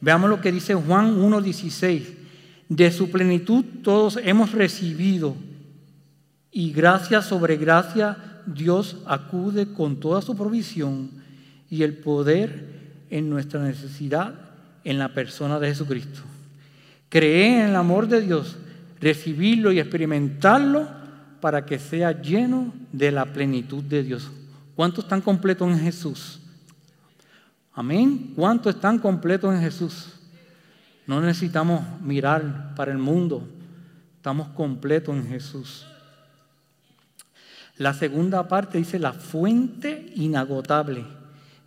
Veamos 0.00 0.28
lo 0.28 0.40
que 0.40 0.50
dice 0.50 0.74
Juan 0.74 1.16
1.16. 1.16 2.02
De 2.68 2.90
su 2.90 3.08
plenitud 3.08 3.64
todos 3.84 4.18
hemos 4.20 4.50
recibido 4.50 5.36
y 6.50 6.72
gracia 6.72 7.22
sobre 7.22 7.56
gracia 7.56 8.42
Dios 8.46 8.96
acude 9.06 9.72
con 9.72 10.00
toda 10.00 10.22
su 10.22 10.36
provisión 10.36 11.12
y 11.70 11.84
el 11.84 11.98
poder 11.98 12.64
en 13.10 13.30
nuestra 13.30 13.62
necesidad 13.62 14.34
en 14.82 14.98
la 14.98 15.14
persona 15.14 15.60
de 15.60 15.68
Jesucristo. 15.68 16.22
Creer 17.10 17.60
en 17.60 17.68
el 17.68 17.76
amor 17.76 18.08
de 18.08 18.22
Dios, 18.22 18.56
recibirlo 19.00 19.70
y 19.70 19.78
experimentarlo 19.78 20.88
para 21.40 21.64
que 21.64 21.78
sea 21.78 22.20
lleno 22.20 22.74
de 22.90 23.12
la 23.12 23.26
plenitud 23.26 23.84
de 23.84 24.02
Dios. 24.02 24.32
¿Cuántos 24.80 25.04
están 25.04 25.20
completos 25.20 25.68
en 25.68 25.78
Jesús? 25.78 26.40
Amén. 27.74 28.32
¿Cuántos 28.34 28.74
están 28.74 28.98
completos 28.98 29.54
en 29.54 29.60
Jesús? 29.60 30.08
No 31.06 31.20
necesitamos 31.20 31.82
mirar 32.00 32.74
para 32.74 32.90
el 32.90 32.96
mundo. 32.96 33.46
Estamos 34.16 34.48
completos 34.48 35.14
en 35.14 35.28
Jesús. 35.28 35.84
La 37.76 37.92
segunda 37.92 38.48
parte 38.48 38.78
dice 38.78 38.98
la 38.98 39.12
fuente 39.12 40.14
inagotable. 40.16 41.04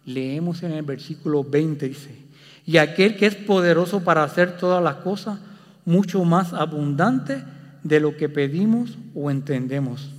Leemos 0.06 0.64
en 0.64 0.72
el 0.72 0.82
versículo 0.82 1.44
20, 1.44 1.90
dice, 1.90 2.18
y 2.66 2.78
aquel 2.78 3.16
que 3.16 3.28
es 3.28 3.36
poderoso 3.36 4.04
para 4.04 4.24
hacer 4.24 4.58
todas 4.58 4.84
las 4.84 4.96
cosas 4.96 5.38
mucho 5.86 6.26
más 6.26 6.52
abundante 6.52 7.44
de 7.84 8.00
lo 8.00 8.18
que 8.18 8.28
pedimos 8.28 8.98
o 9.14 9.30
entendemos. 9.30 10.10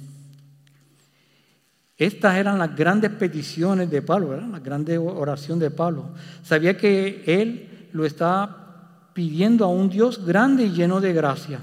Estas 1.96 2.37
eran 2.37 2.59
las 2.59 2.74
grandes 2.74 3.12
peticiones 3.12 3.90
de 3.90 4.02
Pablo, 4.02 4.37
la 4.37 4.59
grande 4.59 4.98
oración 4.98 5.59
de 5.59 5.70
Pablo. 5.70 6.11
Sabía 6.42 6.76
que 6.76 7.22
él 7.26 7.88
lo 7.92 8.04
estaba 8.04 9.11
pidiendo 9.12 9.64
a 9.64 9.68
un 9.68 9.88
Dios 9.88 10.26
grande 10.26 10.64
y 10.64 10.72
lleno 10.72 11.00
de 11.00 11.12
gracia. 11.12 11.61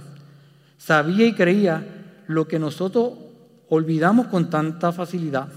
Sabía 0.77 1.25
y 1.25 1.33
creía 1.33 1.85
lo 2.27 2.47
que 2.47 2.59
nosotros 2.59 3.11
olvidamos 3.69 4.27
con 4.27 4.49
tanta 4.49 4.91
facilidad. 4.91 5.49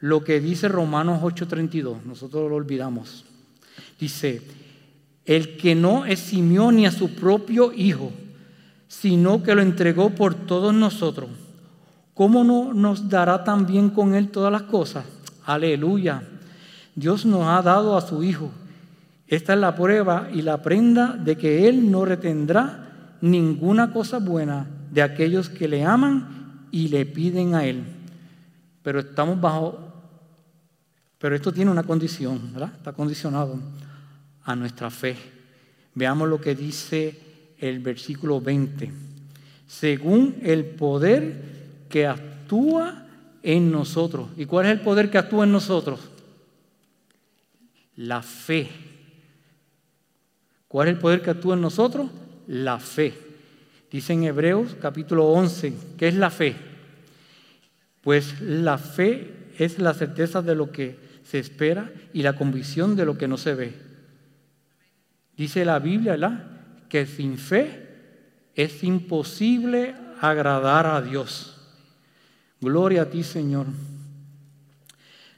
Lo 0.00 0.22
que 0.22 0.40
dice 0.40 0.68
Romanos 0.68 1.20
8:32, 1.22 2.04
nosotros 2.04 2.48
lo 2.48 2.56
olvidamos. 2.56 3.24
Dice, 3.98 4.42
el 5.24 5.56
que 5.56 5.74
no 5.74 6.06
eximió 6.06 6.70
ni 6.70 6.86
a 6.86 6.92
su 6.92 7.14
propio 7.14 7.72
Hijo, 7.72 8.12
sino 8.86 9.42
que 9.42 9.54
lo 9.54 9.60
entregó 9.60 10.10
por 10.10 10.34
todos 10.34 10.72
nosotros, 10.72 11.28
¿cómo 12.18 12.42
no 12.42 12.74
nos 12.74 13.08
dará 13.08 13.44
también 13.44 13.90
con 13.90 14.12
Él 14.12 14.30
todas 14.30 14.50
las 14.50 14.62
cosas? 14.62 15.04
Aleluya. 15.46 16.20
Dios 16.96 17.24
nos 17.24 17.46
ha 17.46 17.62
dado 17.62 17.96
a 17.96 18.00
su 18.00 18.24
Hijo. 18.24 18.50
Esta 19.28 19.54
es 19.54 19.60
la 19.60 19.76
prueba 19.76 20.28
y 20.34 20.42
la 20.42 20.60
prenda 20.60 21.12
de 21.12 21.36
que 21.36 21.68
Él 21.68 21.88
no 21.92 22.04
retendrá 22.04 23.18
ninguna 23.20 23.92
cosa 23.92 24.18
buena 24.18 24.66
de 24.90 25.00
aquellos 25.00 25.48
que 25.48 25.68
le 25.68 25.84
aman 25.84 26.66
y 26.72 26.88
le 26.88 27.06
piden 27.06 27.54
a 27.54 27.64
Él. 27.64 27.84
Pero 28.82 28.98
estamos 28.98 29.40
bajo, 29.40 29.78
pero 31.18 31.36
esto 31.36 31.52
tiene 31.52 31.70
una 31.70 31.84
condición, 31.84 32.52
¿verdad? 32.52 32.72
Está 32.78 32.92
condicionado 32.94 33.60
a 34.42 34.56
nuestra 34.56 34.90
fe. 34.90 35.16
Veamos 35.94 36.28
lo 36.28 36.40
que 36.40 36.56
dice 36.56 37.54
el 37.58 37.78
versículo 37.78 38.40
20. 38.40 38.90
Según 39.68 40.34
el 40.42 40.64
poder 40.64 41.57
que 41.88 42.06
actúa 42.06 43.06
en 43.42 43.70
nosotros. 43.70 44.28
¿Y 44.36 44.46
cuál 44.46 44.66
es 44.66 44.72
el 44.72 44.80
poder 44.80 45.10
que 45.10 45.18
actúa 45.18 45.44
en 45.44 45.52
nosotros? 45.52 46.00
La 47.96 48.22
fe. 48.22 48.68
¿Cuál 50.68 50.88
es 50.88 50.94
el 50.94 51.00
poder 51.00 51.22
que 51.22 51.30
actúa 51.30 51.54
en 51.54 51.62
nosotros? 51.62 52.10
La 52.46 52.78
fe. 52.78 53.14
Dice 53.90 54.12
en 54.12 54.24
Hebreos 54.24 54.76
capítulo 54.80 55.26
11, 55.26 55.72
¿qué 55.96 56.08
es 56.08 56.14
la 56.14 56.30
fe? 56.30 56.54
Pues 58.02 58.40
la 58.40 58.78
fe 58.78 59.52
es 59.58 59.78
la 59.78 59.94
certeza 59.94 60.42
de 60.42 60.54
lo 60.54 60.70
que 60.70 60.98
se 61.24 61.38
espera 61.38 61.90
y 62.12 62.22
la 62.22 62.34
convicción 62.34 62.96
de 62.96 63.04
lo 63.04 63.16
que 63.18 63.28
no 63.28 63.36
se 63.36 63.54
ve. 63.54 63.74
Dice 65.36 65.64
la 65.64 65.78
Biblia, 65.78 66.16
que 66.88 67.06
sin 67.06 67.38
fe 67.38 67.86
es 68.54 68.82
imposible 68.82 69.94
agradar 70.20 70.86
a 70.86 71.00
Dios. 71.00 71.57
Gloria 72.60 73.02
a 73.02 73.10
ti, 73.10 73.22
Señor. 73.22 73.66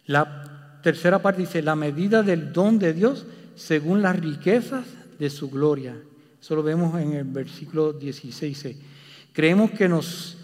La 0.07 0.81
tercera 0.83 1.21
parte 1.21 1.43
dice, 1.43 1.63
la 1.63 1.77
medida 1.77 2.23
del 2.23 2.53
don 2.53 2.79
de 2.79 2.93
Dios 2.93 3.27
según 3.55 4.03
las 4.03 4.19
riquezas 4.19 4.87
de 5.19 5.31
su 5.31 5.51
gloria. 5.51 5.97
Eso 6.41 6.57
lo 6.57 6.63
vemos 6.63 6.99
en 6.99 7.13
el 7.13 7.25
versículo 7.25 7.93
16. 7.93 8.77
Creemos 9.33 9.71
que, 9.73 9.89
nos, 9.89 10.39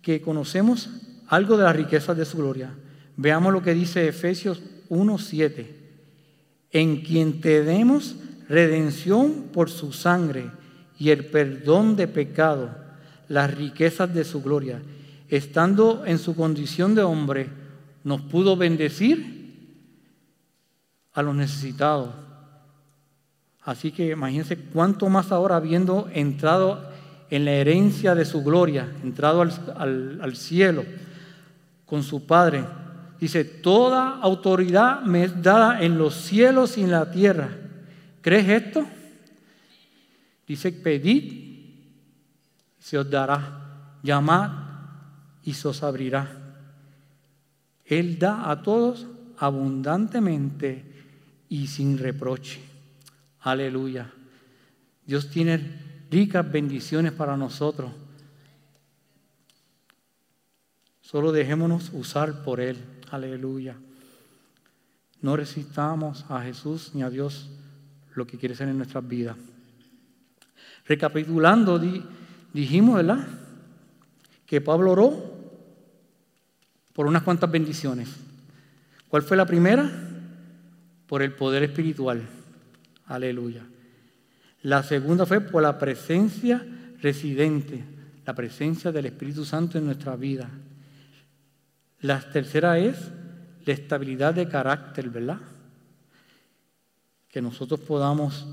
que 0.00 0.22
conocemos 0.22 0.88
algo 1.26 1.56
de 1.56 1.64
las 1.64 1.74
riquezas 1.74 2.16
de 2.16 2.24
su 2.24 2.38
gloria. 2.38 2.70
Veamos 3.16 3.52
lo 3.52 3.62
que 3.62 3.74
dice 3.74 4.06
Efesios 4.06 4.62
1.7. 4.88 5.66
En 6.70 7.02
quien 7.02 7.40
tenemos 7.40 8.14
redención 8.48 9.48
por 9.52 9.68
su 9.68 9.92
sangre 9.92 10.50
y 10.98 11.10
el 11.10 11.26
perdón 11.26 11.96
de 11.96 12.06
pecado, 12.06 12.70
las 13.28 13.52
riquezas 13.52 14.14
de 14.14 14.24
su 14.24 14.40
gloria. 14.42 14.80
Estando 15.32 16.04
en 16.04 16.18
su 16.18 16.36
condición 16.36 16.94
de 16.94 17.02
hombre, 17.02 17.48
nos 18.04 18.20
pudo 18.20 18.54
bendecir 18.54 19.88
a 21.14 21.22
los 21.22 21.34
necesitados. 21.34 22.10
Así 23.62 23.92
que 23.92 24.10
imagínense 24.10 24.58
cuánto 24.58 25.08
más 25.08 25.32
ahora 25.32 25.56
habiendo 25.56 26.10
entrado 26.12 26.86
en 27.30 27.46
la 27.46 27.52
herencia 27.52 28.14
de 28.14 28.26
su 28.26 28.44
gloria, 28.44 28.92
entrado 29.02 29.40
al, 29.40 30.18
al 30.20 30.36
cielo 30.36 30.84
con 31.86 32.02
su 32.02 32.26
Padre. 32.26 32.66
Dice, 33.18 33.42
toda 33.42 34.18
autoridad 34.20 35.00
me 35.00 35.24
es 35.24 35.42
dada 35.42 35.82
en 35.82 35.96
los 35.96 36.14
cielos 36.14 36.76
y 36.76 36.82
en 36.82 36.90
la 36.90 37.10
tierra. 37.10 37.48
¿Crees 38.20 38.50
esto? 38.50 38.86
Dice, 40.46 40.72
pedid, 40.72 41.70
se 42.78 42.98
os 42.98 43.08
dará, 43.08 43.96
llamad 44.02 44.71
y 45.44 45.52
os 45.52 45.82
abrirá. 45.82 46.30
Él 47.84 48.18
da 48.18 48.50
a 48.50 48.62
todos 48.62 49.06
abundantemente 49.38 50.84
y 51.48 51.66
sin 51.66 51.98
reproche. 51.98 52.60
Aleluya. 53.40 54.10
Dios 55.04 55.28
tiene 55.30 56.06
ricas 56.10 56.50
bendiciones 56.50 57.12
para 57.12 57.36
nosotros. 57.36 57.90
Solo 61.00 61.32
dejémonos 61.32 61.90
usar 61.92 62.44
por 62.44 62.60
Él. 62.60 62.76
Aleluya. 63.10 63.76
No 65.20 65.36
resistamos 65.36 66.24
a 66.28 66.40
Jesús 66.42 66.92
ni 66.94 67.02
a 67.02 67.10
Dios 67.10 67.50
lo 68.14 68.26
que 68.26 68.38
quiere 68.38 68.54
ser 68.54 68.68
en 68.68 68.78
nuestras 68.78 69.06
vidas. 69.06 69.36
Recapitulando, 70.86 71.80
dijimos, 72.52 72.96
¿verdad? 72.96 73.26
Que 74.46 74.60
Pablo 74.60 74.92
oró 74.92 75.31
por 76.92 77.06
unas 77.06 77.22
cuantas 77.22 77.50
bendiciones. 77.50 78.08
¿Cuál 79.08 79.22
fue 79.22 79.36
la 79.36 79.46
primera? 79.46 79.90
Por 81.06 81.22
el 81.22 81.32
poder 81.32 81.62
espiritual. 81.62 82.22
Aleluya. 83.06 83.62
La 84.62 84.82
segunda 84.82 85.26
fue 85.26 85.40
por 85.40 85.62
la 85.62 85.78
presencia 85.78 86.64
residente, 87.00 87.84
la 88.24 88.34
presencia 88.34 88.92
del 88.92 89.06
Espíritu 89.06 89.44
Santo 89.44 89.78
en 89.78 89.86
nuestra 89.86 90.16
vida. 90.16 90.48
La 92.00 92.20
tercera 92.20 92.78
es 92.78 92.96
la 93.64 93.72
estabilidad 93.72 94.34
de 94.34 94.48
carácter, 94.48 95.10
¿verdad? 95.10 95.40
que 97.32 97.40
nosotros 97.40 97.80
podamos 97.80 98.46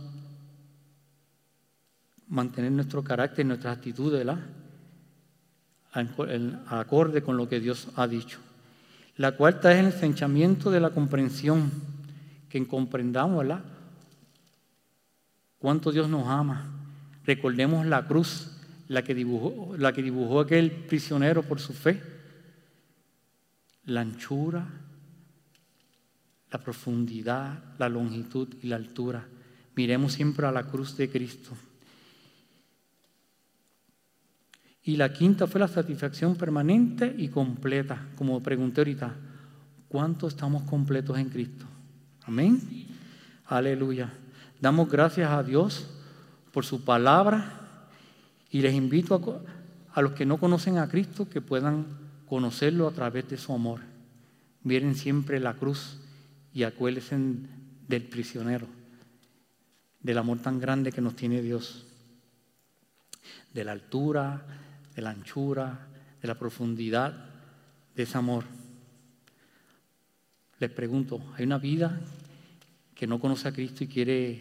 mantener 2.29 2.71
nuestro 2.71 3.03
carácter, 3.03 3.45
nuestra 3.45 3.73
actitud, 3.73 4.13
¿verdad? 4.13 4.39
Acorde 5.91 7.21
con 7.21 7.37
lo 7.37 7.49
que 7.49 7.59
Dios 7.59 7.87
ha 7.95 8.07
dicho. 8.07 8.39
La 9.17 9.33
cuarta 9.33 9.71
es 9.73 9.79
el 9.79 9.87
ensanchamiento 9.87 10.71
de 10.71 10.79
la 10.79 10.91
comprensión, 10.91 11.71
que 12.47 12.65
comprendamos. 12.65 13.45
Cuánto 15.57 15.91
Dios 15.91 16.09
nos 16.09 16.27
ama. 16.27 16.65
Recordemos 17.25 17.85
la 17.85 18.07
cruz, 18.07 18.51
la 18.87 19.03
que 19.03 19.13
dibujó, 19.13 19.75
la 19.77 19.93
que 19.93 20.01
dibujó 20.01 20.39
aquel 20.39 20.71
prisionero 20.71 21.43
por 21.43 21.59
su 21.59 21.73
fe. 21.73 22.01
La 23.85 24.01
anchura, 24.01 24.67
la 26.51 26.59
profundidad, 26.59 27.61
la 27.77 27.89
longitud 27.89 28.47
y 28.61 28.67
la 28.67 28.77
altura. 28.77 29.27
Miremos 29.75 30.13
siempre 30.13 30.47
a 30.47 30.51
la 30.51 30.63
cruz 30.63 30.95
de 30.97 31.09
Cristo. 31.09 31.51
Y 34.89 34.95
la 34.97 35.13
quinta 35.13 35.45
fue 35.45 35.59
la 35.59 35.67
satisfacción 35.67 36.35
permanente 36.35 37.13
y 37.15 37.27
completa. 37.27 38.07
Como 38.15 38.41
pregunté 38.41 38.81
ahorita, 38.81 39.13
¿cuánto 39.87 40.27
estamos 40.27 40.63
completos 40.63 41.19
en 41.19 41.29
Cristo? 41.29 41.63
Amén. 42.23 42.59
Aleluya. 43.45 44.11
Damos 44.59 44.89
gracias 44.89 45.29
a 45.29 45.43
Dios 45.43 45.91
por 46.51 46.65
su 46.65 46.83
palabra 46.83 47.87
y 48.49 48.63
les 48.63 48.73
invito 48.73 49.43
a, 49.93 50.01
los 50.01 50.13
que 50.13 50.25
no 50.25 50.37
conocen 50.37 50.79
a 50.79 50.89
Cristo 50.89 51.29
que 51.29 51.39
puedan 51.39 51.85
conocerlo 52.27 52.87
a 52.87 52.91
través 52.91 53.29
de 53.29 53.37
su 53.37 53.53
amor. 53.53 53.81
Miren 54.63 54.95
siempre 54.95 55.39
la 55.39 55.53
cruz 55.53 55.99
y 56.51 56.63
acuérdense 56.63 57.15
del 57.87 58.03
prisionero, 58.05 58.65
del 60.01 60.17
amor 60.17 60.39
tan 60.39 60.59
grande 60.59 60.91
que 60.91 61.01
nos 61.01 61.15
tiene 61.15 61.43
Dios, 61.43 61.85
de 63.53 63.63
la 63.63 63.73
altura, 63.73 64.43
de 64.99 65.03
la 65.03 65.11
anchura, 65.11 65.87
de 66.21 66.27
la 66.27 66.37
profundidad 66.37 67.13
de 67.95 68.03
ese 68.03 68.17
amor. 68.17 68.43
Les 70.59 70.69
pregunto, 70.69 71.21
¿hay 71.37 71.45
una 71.45 71.57
vida 71.57 72.01
que 72.93 73.07
no 73.07 73.17
conoce 73.17 73.47
a 73.47 73.53
Cristo 73.53 73.85
y 73.85 73.87
quiere 73.87 74.33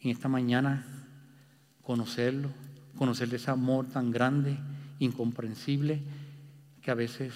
en 0.00 0.10
esta 0.10 0.26
mañana 0.26 0.84
conocerlo, 1.84 2.48
conocer 2.98 3.28
de 3.28 3.36
ese 3.36 3.52
amor 3.52 3.86
tan 3.86 4.10
grande, 4.10 4.58
incomprensible, 4.98 6.02
que 6.82 6.90
a 6.90 6.94
veces 6.94 7.32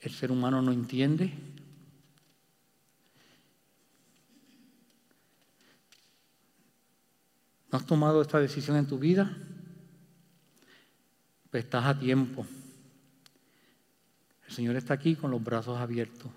el 0.00 0.12
ser 0.12 0.32
humano 0.32 0.62
no 0.62 0.72
entiende? 0.72 1.34
¿No 7.70 7.76
has 7.76 7.84
tomado 7.84 8.22
esta 8.22 8.40
decisión 8.40 8.78
en 8.78 8.86
tu 8.86 8.98
vida? 8.98 9.36
Pues 11.50 11.64
estás 11.64 11.84
a 11.84 11.98
tiempo. 11.98 12.46
El 14.46 14.54
Señor 14.54 14.76
está 14.76 14.94
aquí 14.94 15.16
con 15.16 15.30
los 15.30 15.42
brazos 15.42 15.78
abiertos 15.78 16.30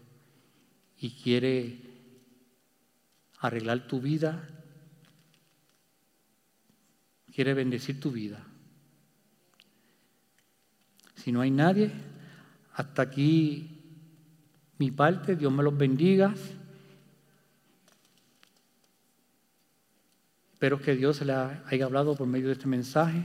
y 0.99 1.11
quiere 1.11 1.79
arreglar 3.39 3.87
tu 3.87 3.99
vida, 3.99 4.47
quiere 7.33 7.53
bendecir 7.53 7.99
tu 7.99 8.11
vida. 8.11 8.43
Si 11.15 11.31
no 11.31 11.41
hay 11.41 11.51
nadie, 11.51 11.91
hasta 12.73 13.01
aquí 13.01 13.81
mi 14.77 14.91
parte, 14.91 15.35
Dios 15.35 15.51
me 15.51 15.63
los 15.63 15.77
bendiga. 15.77 16.33
Espero 20.53 20.79
que 20.81 20.95
Dios 20.95 21.21
le 21.21 21.33
haya 21.33 21.85
hablado 21.85 22.15
por 22.15 22.27
medio 22.27 22.47
de 22.47 22.53
este 22.53 22.67
mensaje. 22.67 23.23